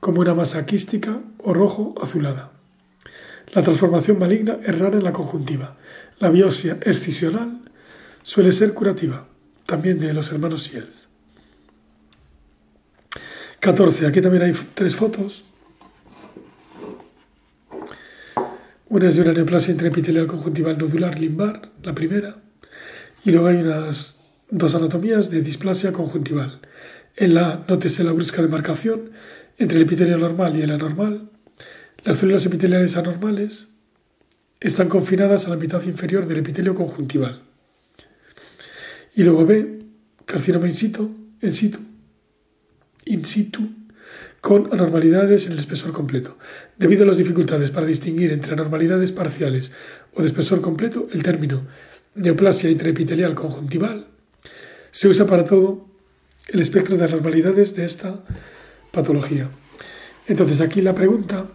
como 0.00 0.20
una 0.20 0.34
masa 0.34 0.66
quística 0.66 1.20
o 1.38 1.54
rojo 1.54 1.94
azulada. 2.02 2.55
La 3.54 3.62
transformación 3.62 4.18
maligna 4.18 4.58
es 4.64 4.78
rara 4.78 4.98
en 4.98 5.04
la 5.04 5.12
conjuntiva. 5.12 5.76
La 6.18 6.30
biopsia 6.30 6.78
excisional 6.82 7.60
suele 8.22 8.52
ser 8.52 8.74
curativa, 8.74 9.26
también 9.66 9.98
de 9.98 10.12
los 10.12 10.30
hermanos 10.32 10.68
Shields. 10.68 11.08
14. 13.60 14.06
Aquí 14.06 14.20
también 14.20 14.44
hay 14.44 14.52
tres 14.74 14.94
fotos 14.94 15.44
Una 18.88 19.08
es 19.08 19.16
de 19.16 19.22
una 19.22 19.32
neoplasia 19.32 19.72
intraepitelial 19.72 20.28
conjuntival 20.28 20.78
nodular 20.78 21.18
limbar, 21.18 21.72
la 21.82 21.92
primera, 21.92 22.36
y 23.24 23.32
luego 23.32 23.48
hay 23.48 23.56
unas 23.56 24.14
dos 24.48 24.76
anatomías 24.76 25.28
de 25.28 25.42
displasia 25.42 25.92
conjuntival. 25.92 26.60
En 27.16 27.34
la, 27.34 27.64
nótese 27.66 28.04
la 28.04 28.12
brusca 28.12 28.42
demarcación 28.42 29.10
entre 29.58 29.78
el 29.78 29.82
epitelio 29.82 30.16
normal 30.16 30.56
y 30.56 30.62
el 30.62 30.70
anormal. 30.70 31.28
Las 32.06 32.18
células 32.18 32.46
epiteliales 32.46 32.96
anormales 32.96 33.66
están 34.60 34.88
confinadas 34.88 35.46
a 35.46 35.50
la 35.50 35.56
mitad 35.56 35.82
inferior 35.82 36.24
del 36.24 36.38
epitelio 36.38 36.72
conjuntival. 36.72 37.42
Y 39.16 39.24
luego 39.24 39.44
B, 39.44 39.80
carcinoma 40.24 40.68
in 40.68 40.72
situ, 40.72 41.10
in 41.42 41.50
situ, 41.50 41.80
in 43.06 43.24
situ 43.24 43.68
con 44.40 44.72
anormalidades 44.72 45.46
en 45.46 45.54
el 45.54 45.58
espesor 45.58 45.92
completo. 45.92 46.38
Debido 46.78 47.02
a 47.02 47.08
las 47.08 47.18
dificultades 47.18 47.72
para 47.72 47.86
distinguir 47.86 48.30
entre 48.30 48.52
anormalidades 48.52 49.10
parciales 49.10 49.72
o 50.14 50.20
de 50.20 50.28
espesor 50.28 50.60
completo, 50.60 51.08
el 51.12 51.24
término 51.24 51.66
neoplasia 52.14 52.70
intraepitelial 52.70 53.34
conjuntival 53.34 54.06
se 54.92 55.08
usa 55.08 55.26
para 55.26 55.44
todo 55.44 55.88
el 56.46 56.60
espectro 56.60 56.96
de 56.96 57.04
anormalidades 57.04 57.74
de 57.74 57.84
esta 57.84 58.22
patología. 58.92 59.50
Entonces 60.28 60.60
aquí 60.60 60.82
la 60.82 60.94
pregunta 60.94 61.48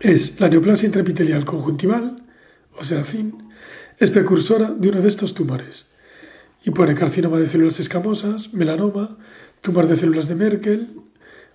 es, 0.00 0.40
¿la 0.40 0.48
neoplasia 0.48 0.86
intraepitelial 0.86 1.44
conjuntival, 1.44 2.22
o 2.78 2.84
sea, 2.84 3.04
CIN, 3.04 3.48
es 3.98 4.10
precursora 4.10 4.70
de 4.70 4.88
uno 4.88 5.00
de 5.00 5.08
estos 5.08 5.34
tumores? 5.34 5.86
Y 6.64 6.70
pone 6.70 6.94
carcinoma 6.94 7.38
de 7.38 7.46
células 7.46 7.80
escamosas, 7.80 8.52
melanoma, 8.52 9.18
tumor 9.60 9.86
de 9.86 9.96
células 9.96 10.28
de 10.28 10.34
Merkel, 10.34 11.00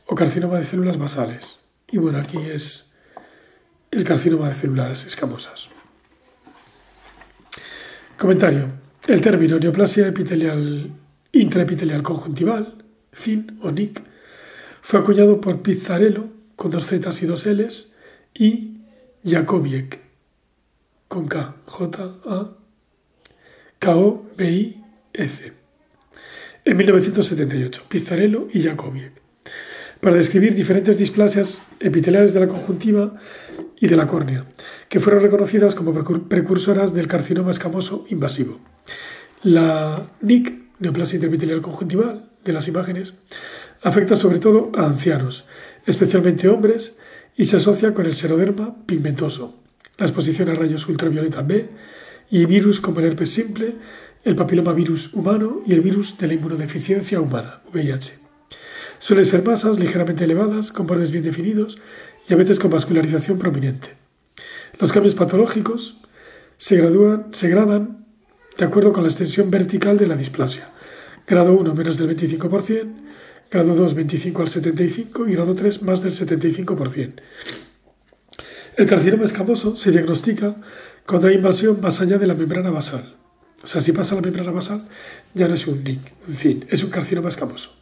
o 0.05 0.15
carcinoma 0.15 0.57
de 0.57 0.63
células 0.63 0.97
basales. 0.97 1.59
Y 1.89 1.97
bueno, 1.97 2.19
aquí 2.19 2.37
es 2.37 2.91
el 3.91 4.03
carcinoma 4.03 4.47
de 4.47 4.53
células 4.53 5.05
escamosas. 5.05 5.69
Comentario. 8.17 8.69
El 9.07 9.19
término 9.19 9.57
neoplasia 9.57 10.07
epitelial 10.07 10.91
intraepitelial 11.31 12.03
conjuntival, 12.03 12.83
CIN 13.13 13.57
o 13.61 13.71
NIC, 13.71 14.01
fue 14.81 14.99
acuñado 14.99 15.41
por 15.41 15.61
Pizzarello 15.61 16.27
con 16.55 16.71
dos 16.71 16.85
Z 16.85 17.09
y 17.21 17.25
dos 17.25 17.45
Ls 17.45 17.90
y 18.33 18.77
Jakobiek 19.23 19.99
con 21.07 21.27
K, 21.27 21.55
J, 21.65 22.03
A, 22.25 22.57
K, 23.79 23.95
O, 23.95 24.25
B, 24.37 24.49
I, 24.49 24.83
C. 25.27 25.53
En 26.63 26.77
1978, 26.77 27.83
Pizzarello 27.89 28.47
y 28.53 28.61
Jakobiek, 28.61 29.11
para 29.99 30.15
describir 30.15 30.55
diferentes 30.55 30.97
displasias 30.97 31.61
epiteliales 31.79 32.33
de 32.33 32.39
la 32.39 32.47
conjuntiva 32.47 33.15
y 33.79 33.87
de 33.87 33.95
la 33.95 34.07
córnea, 34.07 34.45
que 34.87 34.99
fueron 34.99 35.23
reconocidas 35.23 35.75
como 35.75 35.93
precursoras 36.29 36.93
del 36.93 37.07
carcinoma 37.07 37.51
escamoso 37.51 38.05
invasivo. 38.09 38.59
La 39.43 40.03
NIC, 40.21 40.77
neoplasia 40.79 41.17
interepitelial 41.17 41.61
conjuntival, 41.61 42.29
de 42.45 42.53
las 42.53 42.67
imágenes, 42.67 43.13
afecta 43.81 44.15
sobre 44.15 44.39
todo 44.39 44.71
a 44.75 44.85
ancianos, 44.85 45.45
especialmente 45.85 46.47
hombres, 46.47 46.97
y 47.41 47.45
se 47.45 47.57
asocia 47.57 47.91
con 47.95 48.05
el 48.05 48.13
seroderma 48.13 48.85
pigmentoso, 48.85 49.55
la 49.97 50.05
exposición 50.05 50.49
a 50.49 50.53
rayos 50.53 50.87
ultravioleta 50.87 51.41
B 51.41 51.69
y 52.29 52.45
virus 52.45 52.79
como 52.79 52.99
el 52.99 53.07
herpes 53.07 53.31
simple, 53.31 53.77
el 54.23 54.35
papilomavirus 54.35 55.11
humano 55.15 55.63
y 55.65 55.73
el 55.73 55.81
virus 55.81 56.19
de 56.19 56.27
la 56.27 56.35
inmunodeficiencia 56.35 57.19
humana, 57.19 57.63
VIH. 57.73 58.19
Suelen 58.99 59.25
ser 59.25 59.43
masas 59.43 59.79
ligeramente 59.79 60.25
elevadas, 60.25 60.71
con 60.71 60.85
bordes 60.85 61.09
bien 61.09 61.23
definidos 61.23 61.79
y 62.29 62.33
a 62.33 62.37
veces 62.37 62.59
con 62.59 62.69
vascularización 62.69 63.39
prominente. 63.39 63.95
Los 64.77 64.91
cambios 64.91 65.15
patológicos 65.15 65.97
se, 66.57 66.77
gradúan, 66.77 67.29
se 67.31 67.49
gradan 67.49 68.05
de 68.55 68.65
acuerdo 68.65 68.93
con 68.93 69.01
la 69.01 69.09
extensión 69.09 69.49
vertical 69.49 69.97
de 69.97 70.05
la 70.05 70.15
displasia. 70.15 70.69
Grado 71.25 71.53
1 71.53 71.73
menos 71.73 71.97
del 71.97 72.15
25%, 72.15 72.87
grado 73.51 73.75
2 73.75 73.93
25 73.93 74.41
al 74.41 74.47
75 74.47 75.27
y 75.27 75.33
grado 75.33 75.53
3 75.53 75.83
más 75.83 76.01
del 76.01 76.13
75%. 76.13 77.13
El 78.77 78.87
carcinoma 78.87 79.25
escamoso 79.25 79.75
se 79.75 79.91
diagnostica 79.91 80.55
cuando 81.05 81.27
hay 81.27 81.35
invasión 81.35 81.81
más 81.81 81.99
allá 81.99 82.17
de 82.17 82.25
la 82.25 82.33
membrana 82.33 82.71
basal. 82.71 83.17
O 83.61 83.67
sea, 83.67 83.81
si 83.81 83.91
pasa 83.91 84.15
la 84.15 84.21
membrana 84.21 84.51
basal, 84.51 84.87
ya 85.33 85.47
no 85.47 85.53
es 85.53 85.67
un 85.67 85.83
NIC, 85.83 85.99
en 86.29 86.35
fin, 86.35 86.65
es 86.69 86.83
un 86.83 86.89
carcinoma 86.89 87.29
escamoso. 87.29 87.75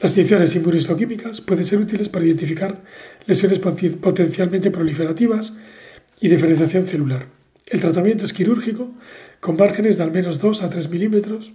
Las 0.00 0.14
tinciones 0.14 0.54
inmunohistoquímicas 0.54 1.40
pueden 1.40 1.64
ser 1.64 1.80
útiles 1.80 2.08
para 2.08 2.24
identificar 2.24 2.82
lesiones 3.26 3.58
potencialmente 3.58 4.70
proliferativas 4.70 5.54
y 6.20 6.28
diferenciación 6.28 6.86
celular. 6.86 7.26
El 7.66 7.80
tratamiento 7.80 8.24
es 8.24 8.32
quirúrgico, 8.32 8.92
con 9.40 9.56
márgenes 9.56 9.98
de 9.98 10.04
al 10.04 10.12
menos 10.12 10.38
2 10.38 10.62
a 10.62 10.68
3 10.68 10.88
milímetros 10.88 11.52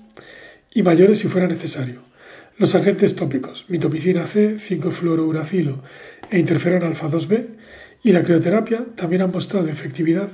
y 0.71 0.83
mayores 0.83 1.19
si 1.19 1.27
fuera 1.27 1.47
necesario. 1.47 2.01
Los 2.57 2.73
agentes 2.73 3.15
tópicos, 3.15 3.65
mitopicina 3.67 4.25
C, 4.25 4.57
5-fluorouracilo 4.57 5.83
e 6.31 6.39
interferón 6.39 6.83
alfa-2b 6.83 7.45
y 8.03 8.11
la 8.11 8.23
crioterapia 8.23 8.83
también 8.95 9.21
han 9.21 9.31
mostrado 9.31 9.67
efectividad 9.67 10.31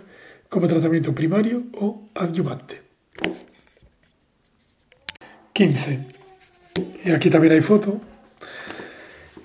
como 0.48 0.68
tratamiento 0.68 1.14
primario 1.14 1.64
o 1.74 2.10
adyuvante. 2.16 2.82
15. 5.52 6.08
Y 7.04 7.12
aquí 7.12 7.30
también 7.30 7.54
hay 7.54 7.62
foto. 7.62 8.00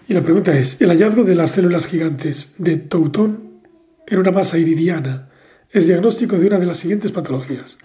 Y 0.06 0.14
la 0.14 0.22
pregunta 0.22 0.56
es, 0.56 0.80
¿el 0.80 0.90
hallazgo 0.90 1.24
de 1.24 1.34
las 1.34 1.50
células 1.50 1.86
gigantes 1.86 2.54
de 2.58 2.76
Toutón 2.76 3.60
en 4.06 4.18
una 4.18 4.30
masa 4.30 4.56
iridiana 4.56 5.30
es 5.70 5.88
diagnóstico 5.88 6.38
de 6.38 6.46
una 6.46 6.60
de 6.60 6.66
las 6.66 6.78
siguientes 6.78 7.10
patologías? 7.10 7.78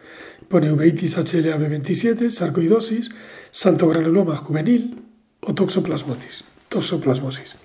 Pone 0.47 0.71
uveitis 0.71 1.17
HLA-B27, 1.17 2.29
sarcoidosis, 2.29 3.11
santogranuloma 3.51 4.35
juvenil 4.37 4.95
o 5.41 5.53
toxoplasmosis. 5.53 6.43
toxoplasmosis. 6.69 7.55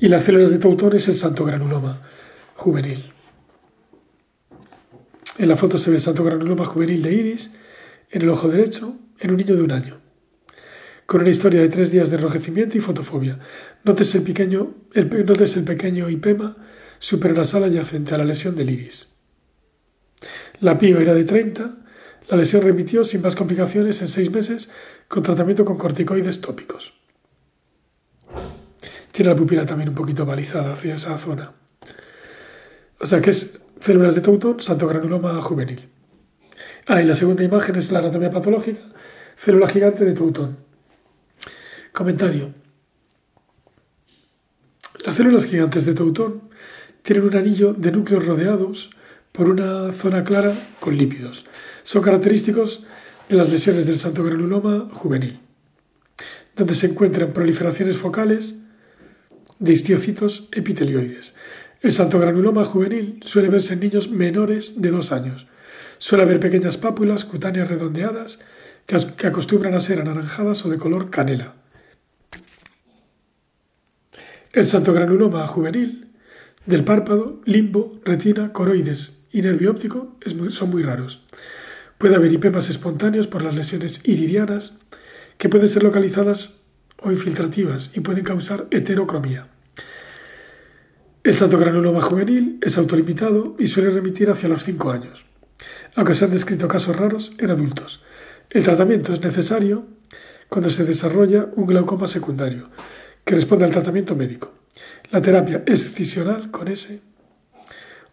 Y 0.00 0.08
las 0.08 0.24
células 0.24 0.50
de 0.50 0.58
Toutón 0.58 0.94
es 0.94 1.08
el 1.08 1.14
santogranuloma 1.14 2.02
juvenil. 2.54 3.12
En 5.38 5.48
la 5.48 5.56
foto 5.56 5.76
se 5.76 5.90
ve 5.90 6.00
santogranuloma 6.00 6.64
juvenil 6.64 7.02
de 7.02 7.14
iris 7.14 7.54
en 8.10 8.22
el 8.22 8.28
ojo 8.28 8.48
derecho 8.48 8.96
en 9.18 9.30
un 9.30 9.36
niño 9.36 9.56
de 9.56 9.62
un 9.62 9.72
año 9.72 10.08
con 11.08 11.22
una 11.22 11.30
historia 11.30 11.62
de 11.62 11.70
tres 11.70 11.90
días 11.90 12.10
de 12.10 12.16
enrojecimiento 12.16 12.76
y 12.76 12.82
fotofobia. 12.82 13.38
Notes 13.82 14.14
el 14.14 14.24
pequeño, 14.24 14.74
el, 14.92 15.10
el 15.10 15.64
pequeño 15.64 16.06
supernasal 16.98 17.64
adyacente 17.64 18.14
a 18.14 18.18
la 18.18 18.26
lesión 18.26 18.54
del 18.54 18.68
iris. 18.68 19.06
La 20.60 20.76
PIO 20.76 21.00
era 21.00 21.14
de 21.14 21.24
30, 21.24 21.76
la 22.28 22.36
lesión 22.36 22.62
remitió 22.62 23.04
sin 23.04 23.22
más 23.22 23.34
complicaciones 23.34 24.00
en 24.02 24.08
seis 24.08 24.30
meses 24.30 24.70
con 25.08 25.22
tratamiento 25.22 25.64
con 25.64 25.78
corticoides 25.78 26.40
tópicos. 26.40 26.92
Tiene 29.10 29.30
la 29.30 29.36
pupila 29.36 29.64
también 29.64 29.88
un 29.88 29.94
poquito 29.94 30.26
balizada 30.26 30.72
hacia 30.72 30.94
esa 30.94 31.16
zona. 31.16 31.52
O 33.00 33.06
sea 33.06 33.20
que 33.20 33.30
es 33.30 33.60
células 33.80 34.14
de 34.14 34.20
Tautón, 34.20 34.60
santo 34.60 34.86
granuloma 34.86 35.40
juvenil. 35.40 35.88
Ah, 36.86 37.00
y 37.00 37.06
la 37.06 37.14
segunda 37.14 37.42
imagen 37.42 37.76
es 37.76 37.90
la 37.90 38.00
anatomía 38.00 38.30
patológica, 38.30 38.80
célula 39.36 39.68
gigante 39.68 40.04
de 40.04 40.12
Tautón. 40.12 40.58
Comentario. 41.92 42.52
Las 45.04 45.14
células 45.14 45.46
gigantes 45.46 45.86
de 45.86 45.94
Tautón 45.94 46.42
tienen 47.02 47.24
un 47.24 47.36
anillo 47.36 47.72
de 47.72 47.90
núcleos 47.90 48.26
rodeados 48.26 48.90
por 49.32 49.48
una 49.48 49.92
zona 49.92 50.24
clara 50.24 50.52
con 50.80 50.96
lípidos. 50.96 51.44
Son 51.88 52.02
característicos 52.02 52.84
de 53.30 53.36
las 53.36 53.50
lesiones 53.50 53.86
del 53.86 53.96
santo 53.96 54.22
granuloma 54.22 54.90
juvenil, 54.92 55.40
donde 56.54 56.74
se 56.74 56.88
encuentran 56.88 57.32
proliferaciones 57.32 57.96
focales 57.96 58.56
de 59.58 59.72
histiocitos 59.72 60.50
epitelioides. 60.52 61.34
El 61.80 61.92
santo 61.92 62.20
granuloma 62.20 62.66
juvenil 62.66 63.20
suele 63.24 63.48
verse 63.48 63.72
en 63.72 63.80
niños 63.80 64.10
menores 64.10 64.82
de 64.82 64.90
dos 64.90 65.12
años. 65.12 65.46
Suele 65.96 66.24
haber 66.24 66.40
pequeñas 66.40 66.76
pápulas 66.76 67.24
cutáneas 67.24 67.68
redondeadas 67.68 68.38
que 68.84 69.26
acostumbran 69.26 69.72
a 69.72 69.80
ser 69.80 69.98
anaranjadas 70.02 70.66
o 70.66 70.68
de 70.68 70.76
color 70.76 71.08
canela. 71.08 71.54
El 74.52 74.66
santogranuloma 74.66 75.46
juvenil 75.46 76.08
del 76.66 76.84
párpado, 76.84 77.40
limbo, 77.46 77.98
retina, 78.04 78.52
coroides 78.52 79.20
y 79.32 79.40
nervio 79.40 79.70
óptico 79.70 80.18
son 80.50 80.68
muy 80.68 80.82
raros. 80.82 81.24
Puede 81.98 82.14
haber 82.14 82.32
hipemas 82.32 82.70
espontáneos 82.70 83.26
por 83.26 83.42
las 83.42 83.54
lesiones 83.54 84.00
iridianas 84.04 84.74
que 85.36 85.48
pueden 85.48 85.68
ser 85.68 85.82
localizadas 85.82 86.60
o 87.02 87.10
infiltrativas 87.10 87.90
y 87.94 88.00
pueden 88.00 88.24
causar 88.24 88.66
heterocromía. 88.70 89.48
El 91.24 91.34
santogranuloma 91.34 92.00
juvenil 92.00 92.58
es 92.62 92.78
autolimitado 92.78 93.56
y 93.58 93.66
suele 93.66 93.90
remitir 93.90 94.30
hacia 94.30 94.48
los 94.48 94.62
5 94.62 94.90
años, 94.90 95.26
aunque 95.94 96.14
se 96.14 96.24
han 96.24 96.30
descrito 96.30 96.68
casos 96.68 96.96
raros 96.96 97.32
en 97.38 97.50
adultos. 97.50 98.02
El 98.50 98.64
tratamiento 98.64 99.12
es 99.12 99.22
necesario 99.22 99.86
cuando 100.48 100.70
se 100.70 100.84
desarrolla 100.84 101.48
un 101.54 101.66
glaucoma 101.66 102.06
secundario, 102.06 102.70
que 103.24 103.34
responde 103.34 103.64
al 103.64 103.72
tratamiento 103.72 104.14
médico. 104.14 104.54
La 105.10 105.20
terapia 105.20 105.64
excisional 105.66 106.50
con 106.50 106.68
S 106.68 107.00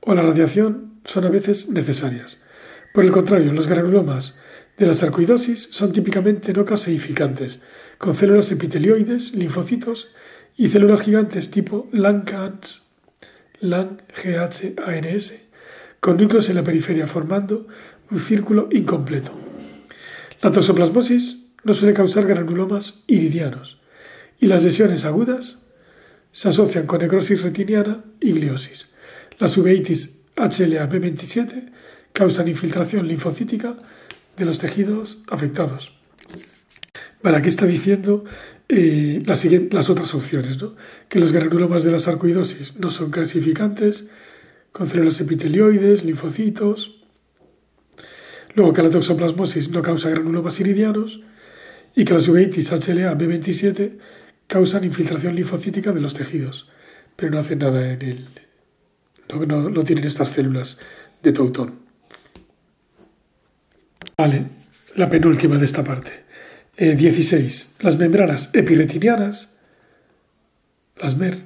o 0.01 0.13
la 0.13 0.21
radiación 0.21 0.99
son 1.05 1.25
a 1.25 1.29
veces 1.29 1.69
necesarias. 1.69 2.39
Por 2.95 3.03
el 3.03 3.11
contrario, 3.11 3.51
los 3.51 3.67
granulomas 3.67 4.37
de 4.77 4.85
la 4.85 4.93
sarcoidosis 4.93 5.67
son 5.69 5.91
típicamente 5.91 6.53
no 6.53 6.63
caseificantes, 6.63 7.59
con 7.97 8.13
células 8.13 8.49
epitelioides, 8.53 9.33
linfocitos 9.35 10.13
y 10.55 10.69
células 10.69 11.01
gigantes 11.01 11.51
tipo 11.51 11.89
LANGHANS, 11.91 12.83
LANG-GHANS, 13.59 15.33
con 15.99 16.15
núcleos 16.15 16.47
en 16.47 16.55
la 16.55 16.63
periferia 16.63 17.05
formando 17.05 17.67
un 18.11 18.17
círculo 18.17 18.69
incompleto. 18.71 19.33
La 20.41 20.51
toxoplasmosis 20.51 21.47
no 21.65 21.73
suele 21.73 21.93
causar 21.93 22.25
granulomas 22.25 23.03
iridianos, 23.07 23.81
y 24.39 24.47
las 24.47 24.63
lesiones 24.63 25.03
agudas 25.03 25.57
se 26.31 26.47
asocian 26.47 26.87
con 26.87 27.01
necrosis 27.01 27.41
retiniana 27.41 28.05
y 28.21 28.31
gliosis. 28.31 28.87
Las 29.37 29.57
uveitis 29.57 30.23
HLA-B27 30.37 31.75
causan 32.15 32.47
infiltración 32.47 33.07
linfocítica 33.07 33.75
de 34.37 34.45
los 34.45 34.57
tejidos 34.57 35.19
afectados. 35.27 35.93
Vale, 37.21 37.37
aquí 37.37 37.49
está 37.49 37.65
diciendo 37.65 38.23
eh, 38.69 39.21
las, 39.25 39.89
otras 39.89 40.15
opciones, 40.15 40.61
¿no? 40.61 40.75
que 41.09 41.19
los 41.19 41.33
granulomas 41.33 41.83
de 41.83 41.91
la 41.91 41.99
sarcoidosis 41.99 42.77
no 42.77 42.89
son 42.89 43.11
clasificantes, 43.11 44.07
con 44.71 44.87
células 44.87 45.19
epitelioides, 45.21 46.05
linfocitos, 46.05 47.03
luego 48.55 48.73
que 48.73 48.81
la 48.81 48.89
toxoplasmosis 48.89 49.69
no 49.69 49.81
causa 49.81 50.09
granulomas 50.09 50.59
iridianos 50.59 51.21
y 51.95 52.05
que 52.05 52.13
las 52.13 52.27
uveitis 52.27 52.71
HLA-B27 52.71 53.97
causan 54.47 54.83
infiltración 54.83 55.35
linfocítica 55.35 55.91
de 55.91 56.01
los 56.01 56.13
tejidos, 56.13 56.69
pero 57.15 57.31
no 57.31 57.39
hacen 57.39 57.59
nada 57.59 57.91
en 57.91 58.01
el... 58.01 58.27
No, 59.47 59.69
no, 59.69 59.83
tienen 59.83 60.05
estas 60.05 60.29
células 60.29 60.77
de 61.23 61.33
Tautón. 61.33 61.84
Vale, 64.17 64.45
la 64.95 65.09
penúltima 65.09 65.57
de 65.57 65.65
esta 65.65 65.83
parte. 65.83 66.23
16. 66.77 67.63
Eh, 67.63 67.83
las 67.83 67.97
membranas 67.97 68.49
epiretinianas, 68.53 69.55
las 70.97 71.17
MER, 71.17 71.43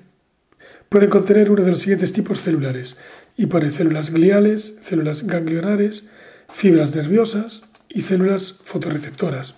pueden 0.88 1.10
contener 1.10 1.50
uno 1.50 1.64
de 1.64 1.72
los 1.72 1.80
siguientes 1.80 2.14
tipos 2.14 2.42
celulares 2.42 2.98
y 3.38 3.48
pone 3.48 3.72
células 3.72 4.12
gliales, 4.12 4.78
células 4.84 5.26
ganglionares, 5.26 6.10
fibras 6.54 6.96
nerviosas 6.96 7.62
y 7.90 8.02
células 8.02 8.60
fotorreceptoras. 8.64 9.56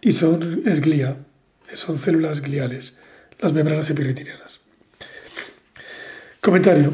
Y 0.00 0.12
son 0.12 0.62
es 0.66 0.80
glía, 0.80 1.16
son 1.72 1.98
células 1.98 2.40
gliales, 2.40 2.98
las 3.40 3.52
membranas 3.52 3.90
epiretinianas. 3.90 4.60
Comentario. 6.40 6.92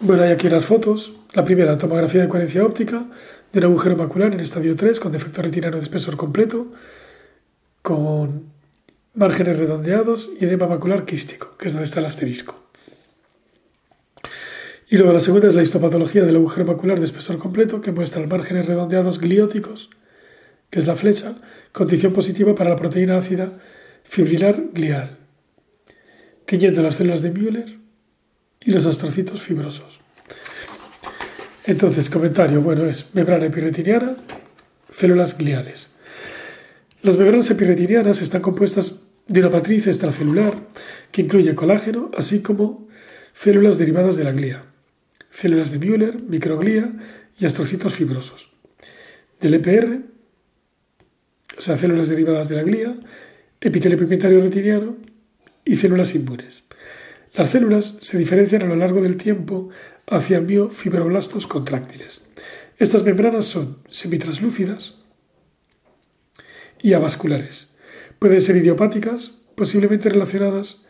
Bueno, 0.00 0.24
hay 0.24 0.32
aquí 0.32 0.48
las 0.48 0.66
fotos. 0.66 1.14
La 1.32 1.44
primera, 1.44 1.76
tomografía 1.78 2.22
de 2.22 2.28
coherencia 2.28 2.64
óptica 2.64 3.06
de 3.52 3.64
agujero 3.64 3.96
macular 3.96 4.32
en 4.32 4.40
estadio 4.40 4.76
3 4.76 5.00
con 5.00 5.12
defecto 5.12 5.42
retiniano 5.42 5.76
de 5.76 5.82
espesor 5.82 6.16
completo 6.16 6.72
con 7.82 8.44
márgenes 9.14 9.58
redondeados 9.58 10.30
y 10.38 10.44
edema 10.44 10.66
macular 10.66 11.04
quístico, 11.04 11.56
que 11.56 11.68
es 11.68 11.74
donde 11.74 11.84
está 11.84 12.00
el 12.00 12.06
asterisco. 12.06 12.68
Y 14.90 14.96
luego 14.96 15.12
la 15.12 15.20
segunda 15.20 15.48
es 15.48 15.54
la 15.54 15.62
histopatología 15.62 16.24
del 16.24 16.36
agujero 16.36 16.66
macular 16.66 16.98
de 16.98 17.04
espesor 17.04 17.38
completo, 17.38 17.80
que 17.80 17.92
muestra 17.92 18.26
márgenes 18.26 18.66
redondeados 18.66 19.18
glióticos, 19.18 19.90
que 20.70 20.78
es 20.78 20.86
la 20.86 20.96
flecha, 20.96 21.34
condición 21.72 22.12
positiva 22.12 22.54
para 22.54 22.70
la 22.70 22.76
proteína 22.76 23.16
ácida 23.16 23.58
fibrilar 24.04 24.64
glial, 24.72 25.18
tiñendo 26.46 26.82
las 26.82 26.96
células 26.96 27.22
de 27.22 27.30
Müller 27.30 27.78
y 28.60 28.70
los 28.70 28.86
astrocitos 28.86 29.42
fibrosos. 29.42 30.00
Entonces, 31.68 32.08
comentario, 32.08 32.62
bueno, 32.62 32.86
es 32.86 33.08
membrana 33.12 33.44
epiretiniana, 33.44 34.16
células 34.90 35.36
gliales. 35.36 35.90
Las 37.02 37.18
membranas 37.18 37.50
epiretinianas 37.50 38.22
están 38.22 38.40
compuestas 38.40 39.02
de 39.26 39.40
una 39.40 39.50
matriz 39.50 39.86
extracelular 39.86 40.66
que 41.12 41.20
incluye 41.20 41.54
colágeno, 41.54 42.10
así 42.16 42.40
como 42.40 42.88
células 43.34 43.76
derivadas 43.76 44.16
de 44.16 44.24
la 44.24 44.32
glía, 44.32 44.64
células 45.30 45.70
de 45.70 45.78
Müller, 45.78 46.22
microglía 46.22 46.90
y 47.38 47.44
astrocitos 47.44 47.92
fibrosos. 47.92 48.50
Del 49.38 49.52
EPR, 49.52 50.00
o 51.58 51.60
sea, 51.60 51.76
células 51.76 52.08
derivadas 52.08 52.48
de 52.48 52.56
la 52.56 52.62
glía, 52.62 52.98
epitelio 53.60 53.98
pigmentario 53.98 54.40
retiniano 54.40 54.96
y 55.66 55.76
células 55.76 56.14
inmunes. 56.14 56.62
Las 57.34 57.50
células 57.50 57.98
se 58.00 58.16
diferencian 58.16 58.62
a 58.62 58.66
lo 58.66 58.74
largo 58.74 59.02
del 59.02 59.18
tiempo 59.18 59.68
hacia 60.10 60.40
miofibroblastos 60.40 61.46
contráctiles. 61.46 62.22
Estas 62.78 63.02
membranas 63.02 63.46
son 63.46 63.78
semitranslúcidas, 63.88 64.94
y 66.82 66.92
avasculares. 66.92 67.70
Pueden 68.18 68.40
ser 68.40 68.56
idiopáticas, 68.56 69.32
posiblemente 69.54 70.08
relacionadas 70.08 70.82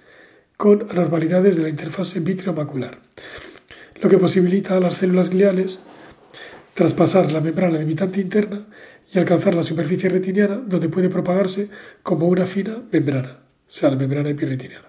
con 0.57 0.91
anormalidades 0.91 1.57
de 1.57 1.63
la 1.63 1.69
interfase 1.69 2.21
vitreomacular, 2.21 3.01
lo 4.01 4.09
que 4.09 4.19
posibilita 4.19 4.77
a 4.77 4.81
las 4.81 4.95
células 4.95 5.31
gliales 5.31 5.81
traspasar 6.75 7.33
la 7.33 7.41
membrana 7.41 7.79
limitante 7.79 8.21
interna 8.21 8.67
y 9.13 9.19
alcanzar 9.19 9.55
la 9.55 9.63
superficie 9.63 10.09
retiniana 10.09 10.57
donde 10.57 10.89
puede 10.89 11.09
propagarse 11.09 11.69
como 12.03 12.29
una 12.29 12.47
fina 12.47 12.83
membrana, 12.93 13.41
o 13.67 13.71
sea, 13.71 13.91
la 13.91 13.97
membrana 13.97 14.31
epiretiniana. 14.31 14.88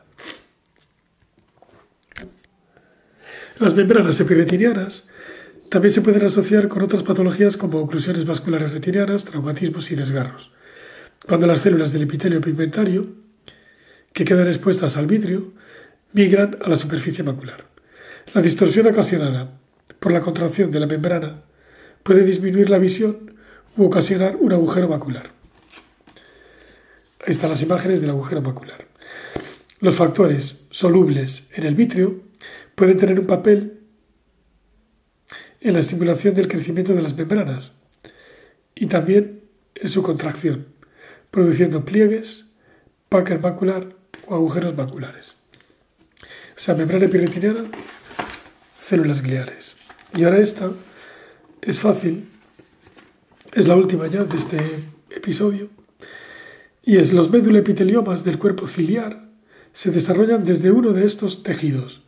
Las 3.60 3.76
membranas 3.76 4.20
epiretinianas 4.20 5.07
también 5.70 5.91
se 5.91 6.01
pueden 6.01 6.26
asociar 6.26 6.68
con 6.68 6.82
otras 6.82 7.03
patologías 7.03 7.57
como 7.57 7.80
oclusiones 7.80 8.26
vasculares 8.26 8.72
retinianas, 8.72 9.26
traumatismos 9.26 9.91
y 9.91 9.95
desgarros 9.95 10.51
cuando 11.28 11.47
las 11.47 11.60
células 11.60 11.91
del 11.91 12.03
epitelio 12.03 12.41
pigmentario, 12.41 13.07
que 14.14 14.26
quedan 14.26 14.47
expuestas 14.47 14.97
al 14.97 15.05
vidrio, 15.05 15.53
migran 16.14 16.57
a 16.64 16.70
la 16.70 16.76
superficie 16.76 17.24
macular. 17.24 17.66
La 18.34 18.41
distorsión 18.41 18.88
ocasionada 18.88 19.60
por 19.99 20.12
la 20.12 20.22
contracción 20.22 20.72
de 20.72 20.80
la 20.80 20.88
membrana 20.88 21.43
puede 22.03 22.24
disminuir 22.24 22.70
la 22.70 22.80
visión 22.80 23.36
u 23.78 23.86
ocasionar 23.86 24.38
un 24.38 24.53
agujero 24.53 24.88
macular. 24.88 25.32
Ahí 27.26 27.32
están 27.32 27.49
las 27.49 27.62
imágenes 27.62 28.01
del 28.01 28.12
agujero 28.12 28.41
macular. 28.41 28.88
Los 29.82 29.95
factores 29.95 30.62
solubles 30.70 31.49
en 31.53 31.66
el 31.66 31.76
vitrio 31.76 32.24
pueden 32.80 32.95
tener 32.95 33.19
un 33.19 33.27
papel 33.27 33.82
en 35.59 35.73
la 35.73 35.80
estimulación 35.80 36.34
del 36.34 36.47
crecimiento 36.47 36.93
de 36.93 37.01
las 37.01 37.13
membranas 37.13 37.73
y 38.73 38.86
también 38.86 39.41
en 39.75 39.89
su 39.89 40.01
contracción 40.01 40.67
produciendo 41.30 41.84
pliegues, 41.84 42.51
pácar 43.09 43.41
macular 43.41 43.97
o 44.27 44.36
agujeros 44.36 44.77
maculares. 44.77 45.36
O 46.55 46.59
sea, 46.61 46.73
membrana 46.73 47.07
epiretiniana, 47.07 47.65
células 48.82 49.23
gliales. 49.23 49.75
Y 50.15 50.23
ahora 50.23 50.38
esta 50.38 50.71
es 51.61 51.82
fácil, 51.82 52.30
es 53.51 53.67
la 53.67 53.75
última 53.75 54.07
ya 54.07 54.23
de 54.23 54.38
este 54.38 54.57
episodio, 55.09 55.67
y 56.82 56.95
es 56.95 57.11
los 57.11 57.30
epiteliomas 57.34 58.23
del 58.23 58.39
cuerpo 58.39 58.67
ciliar 58.67 59.27
se 59.73 59.91
desarrollan 59.91 60.45
desde 60.45 60.71
uno 60.71 60.93
de 60.93 61.03
estos 61.03 61.43
tejidos. 61.43 62.03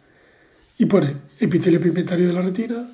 Y 0.82 0.88
pone 0.88 1.16
epitelio 1.40 1.80
pigmentario 1.80 2.26
de 2.26 2.34
la 2.34 2.42
retina, 2.42 2.90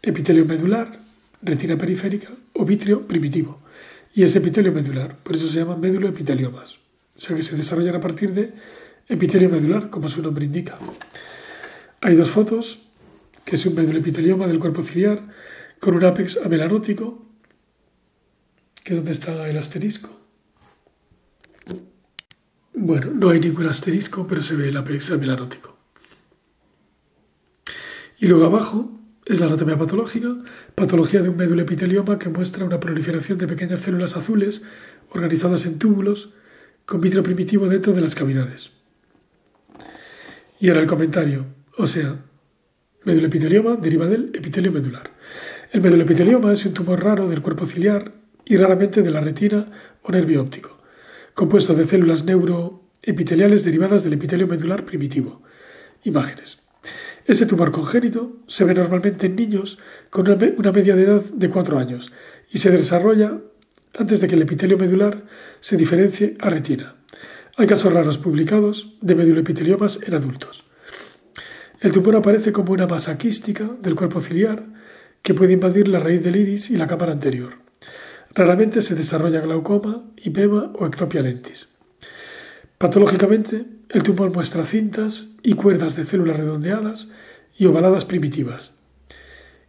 epitelio 0.00 0.46
medular, 0.46 0.98
retina 1.42 1.76
periférica 1.76 2.30
o 2.54 2.64
vitrio 2.64 3.06
primitivo 3.06 3.60
y 4.14 4.22
es 4.22 4.34
epitelio 4.36 4.72
medular, 4.72 5.18
por 5.18 5.36
eso 5.36 5.46
se 5.46 5.58
llaman 5.58 5.84
epiteliomas. 5.84 6.78
O 7.14 7.20
sea 7.20 7.36
que 7.36 7.42
se 7.42 7.56
desarrollan 7.56 7.96
a 7.96 8.00
partir 8.00 8.32
de 8.32 8.54
epitelio 9.06 9.50
medular, 9.50 9.90
como 9.90 10.08
su 10.08 10.22
nombre 10.22 10.46
indica. 10.46 10.78
Hay 12.00 12.14
dos 12.14 12.30
fotos, 12.30 12.78
que 13.44 13.56
es 13.56 13.66
un 13.66 13.78
epitelioma 13.78 14.46
del 14.46 14.58
cuerpo 14.58 14.80
ciliar 14.80 15.20
con 15.78 15.94
un 15.96 16.04
ápex 16.06 16.38
amelanótico, 16.42 17.22
que 18.82 18.94
es 18.94 18.96
donde 18.96 19.12
está 19.12 19.46
el 19.46 19.58
asterisco. 19.58 20.08
Bueno, 22.72 23.10
no 23.12 23.28
hay 23.28 23.40
ningún 23.40 23.66
asterisco, 23.66 24.26
pero 24.26 24.40
se 24.40 24.56
ve 24.56 24.70
el 24.70 24.78
ápex 24.78 25.10
amelanótico. 25.10 25.79
Y 28.20 28.26
luego 28.26 28.44
abajo 28.44 29.00
es 29.24 29.40
la 29.40 29.46
anatomía 29.46 29.78
patológica, 29.78 30.28
patología 30.74 31.22
de 31.22 31.30
un 31.30 31.36
médulo 31.36 31.62
epitelioma 31.62 32.18
que 32.18 32.28
muestra 32.28 32.66
una 32.66 32.78
proliferación 32.78 33.38
de 33.38 33.46
pequeñas 33.46 33.80
células 33.80 34.14
azules 34.14 34.62
organizadas 35.08 35.64
en 35.64 35.78
túbulos 35.78 36.34
con 36.84 37.00
vitro 37.00 37.22
primitivo 37.22 37.66
dentro 37.66 37.94
de 37.94 38.02
las 38.02 38.14
cavidades. 38.14 38.72
Y 40.60 40.68
ahora 40.68 40.82
el 40.82 40.86
comentario, 40.86 41.46
o 41.78 41.86
sea, 41.86 42.18
médulo 43.04 43.28
epitelioma 43.28 43.76
deriva 43.76 44.06
del 44.06 44.30
epitelio 44.34 44.70
medular. 44.70 45.10
El 45.72 45.80
médulo 45.80 46.02
epitelioma 46.02 46.52
es 46.52 46.66
un 46.66 46.74
tumor 46.74 47.02
raro 47.02 47.26
del 47.26 47.40
cuerpo 47.40 47.64
ciliar 47.64 48.12
y 48.44 48.58
raramente 48.58 49.00
de 49.00 49.10
la 49.10 49.22
retina 49.22 49.70
o 50.02 50.12
nervio 50.12 50.42
óptico, 50.42 50.76
compuesto 51.32 51.72
de 51.72 51.86
células 51.86 52.24
neuroepiteliales 52.24 53.64
derivadas 53.64 54.04
del 54.04 54.12
epitelio 54.12 54.46
medular 54.46 54.84
primitivo. 54.84 55.40
Imágenes. 56.04 56.59
Ese 57.30 57.46
tumor 57.46 57.70
congénito 57.70 58.42
se 58.48 58.64
ve 58.64 58.74
normalmente 58.74 59.26
en 59.26 59.36
niños 59.36 59.78
con 60.10 60.28
una 60.28 60.72
media 60.72 60.96
de 60.96 61.04
edad 61.04 61.22
de 61.22 61.48
4 61.48 61.78
años 61.78 62.12
y 62.50 62.58
se 62.58 62.72
desarrolla 62.72 63.38
antes 63.96 64.20
de 64.20 64.26
que 64.26 64.34
el 64.34 64.42
epitelio 64.42 64.76
medular 64.76 65.26
se 65.60 65.76
diferencie 65.76 66.36
a 66.40 66.50
retina. 66.50 66.96
Hay 67.56 67.68
casos 67.68 67.92
raros 67.92 68.18
publicados 68.18 68.96
de 69.00 69.14
meduloepiteliomas 69.14 70.00
en 70.04 70.14
adultos. 70.14 70.64
El 71.78 71.92
tumor 71.92 72.16
aparece 72.16 72.50
como 72.50 72.72
una 72.72 72.88
masa 72.88 73.16
quística 73.16 73.70
del 73.80 73.94
cuerpo 73.94 74.18
ciliar 74.18 74.66
que 75.22 75.32
puede 75.32 75.52
invadir 75.52 75.86
la 75.86 76.00
raíz 76.00 76.24
del 76.24 76.34
iris 76.34 76.72
y 76.72 76.76
la 76.78 76.88
cámara 76.88 77.12
anterior. 77.12 77.52
Raramente 78.34 78.82
se 78.82 78.96
desarrolla 78.96 79.40
glaucoma, 79.40 80.02
hipema 80.16 80.72
o 80.74 80.84
ectopia 80.84 81.22
lentis. 81.22 81.68
Patológicamente, 82.76 83.66
el 83.90 84.02
tumor 84.04 84.32
muestra 84.32 84.64
cintas 84.64 85.26
y 85.42 85.54
cuerdas 85.54 85.96
de 85.96 86.04
células 86.04 86.36
redondeadas 86.36 87.08
y 87.58 87.66
ovaladas 87.66 88.04
primitivas, 88.04 88.72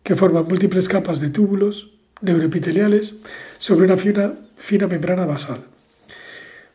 que 0.03 0.15
forman 0.15 0.47
múltiples 0.47 0.87
capas 0.87 1.19
de 1.19 1.29
túbulos 1.29 1.91
neuroepiteliales 2.21 3.17
sobre 3.57 3.85
una 3.85 3.97
fina, 3.97 4.87
membrana 4.87 5.25
basal. 5.25 5.59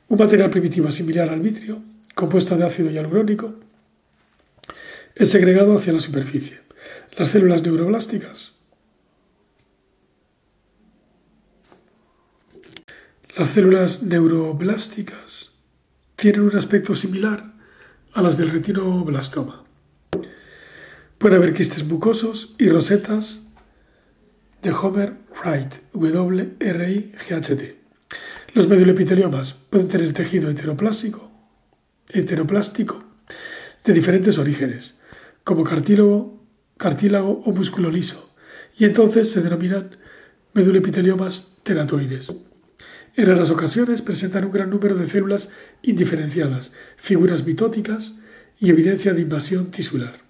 Un 0.08 0.18
material 0.18 0.50
primitivo 0.50 0.90
similar 0.90 1.30
al 1.30 1.40
vitrio, 1.40 1.80
compuesto 2.14 2.56
de 2.56 2.64
ácido 2.64 2.90
hialurónico, 2.90 3.54
es 5.14 5.30
segregado 5.30 5.76
hacia 5.76 5.92
la 5.92 6.00
superficie. 6.00 6.58
Las 7.16 7.28
células 7.28 7.62
neuroblásticas 7.62 8.52
Las 13.36 13.50
células 13.50 14.02
neuroblásticas 14.02 15.55
tienen 16.16 16.40
un 16.40 16.56
aspecto 16.56 16.94
similar 16.94 17.52
a 18.14 18.22
las 18.22 18.38
del 18.38 18.50
retinoblastoma. 18.50 19.64
Puede 21.18 21.36
haber 21.36 21.52
quistes 21.52 21.84
mucosos 21.84 22.54
y 22.58 22.68
rosetas 22.68 23.46
de 24.62 24.70
Homer 24.70 25.14
Wright, 25.42 25.74
W-R-I-G-H-T. 25.92 27.76
Los 28.54 28.68
medulopiteliomas 28.68 29.52
pueden 29.52 29.88
tener 29.88 30.12
tejido 30.14 30.48
heteroplástico, 30.48 31.30
heteroplástico 32.08 33.04
de 33.84 33.92
diferentes 33.92 34.38
orígenes, 34.38 34.96
como 35.44 35.62
cartílago, 35.62 36.42
cartílago 36.78 37.42
o 37.44 37.52
músculo 37.52 37.90
liso, 37.90 38.30
y 38.78 38.86
entonces 38.86 39.30
se 39.30 39.42
denominan 39.42 39.96
medulopiteliomas 40.54 41.52
teratoides. 41.62 42.32
En 43.16 43.24
raras 43.24 43.50
ocasiones 43.50 44.02
presentan 44.02 44.44
un 44.44 44.52
gran 44.52 44.68
número 44.68 44.94
de 44.94 45.06
células 45.06 45.48
indiferenciadas, 45.80 46.72
figuras 46.96 47.46
mitóticas 47.46 48.16
y 48.60 48.68
evidencia 48.68 49.14
de 49.14 49.22
invasión 49.22 49.70
tisular, 49.70 50.20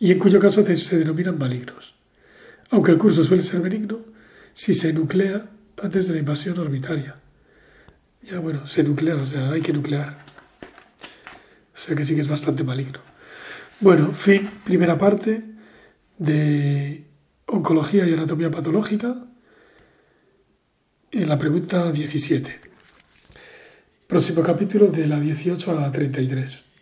y 0.00 0.10
en 0.10 0.18
cuyo 0.18 0.40
caso 0.40 0.64
se 0.66 0.98
denominan 0.98 1.38
malignos. 1.38 1.94
Aunque 2.70 2.90
el 2.90 2.98
curso 2.98 3.22
suele 3.22 3.44
ser 3.44 3.60
benigno, 3.60 4.00
si 4.52 4.74
se 4.74 4.92
nuclea 4.92 5.48
antes 5.80 6.08
de 6.08 6.14
la 6.14 6.20
invasión 6.20 6.58
orbitaria. 6.58 7.16
Ya 8.22 8.40
bueno, 8.40 8.66
se 8.66 8.82
nuclea, 8.82 9.14
o 9.14 9.26
sea, 9.26 9.50
hay 9.50 9.60
que 9.60 9.72
nuclear. 9.72 10.18
O 11.74 11.78
sea 11.78 11.94
que 11.94 12.04
sí 12.04 12.16
que 12.16 12.22
es 12.22 12.28
bastante 12.28 12.64
maligno. 12.64 12.98
Bueno, 13.78 14.14
fin, 14.14 14.50
primera 14.64 14.98
parte 14.98 15.44
de 16.18 17.04
oncología 17.46 18.08
y 18.08 18.14
anatomía 18.14 18.50
patológica 18.50 19.26
en 21.14 21.28
la 21.28 21.38
pregunta 21.38 21.92
17. 21.92 22.58
Próximo 24.08 24.42
capítulo 24.42 24.88
de 24.88 25.06
la 25.06 25.20
18 25.20 25.70
a 25.70 25.74
la 25.74 25.90
33. 25.90 26.73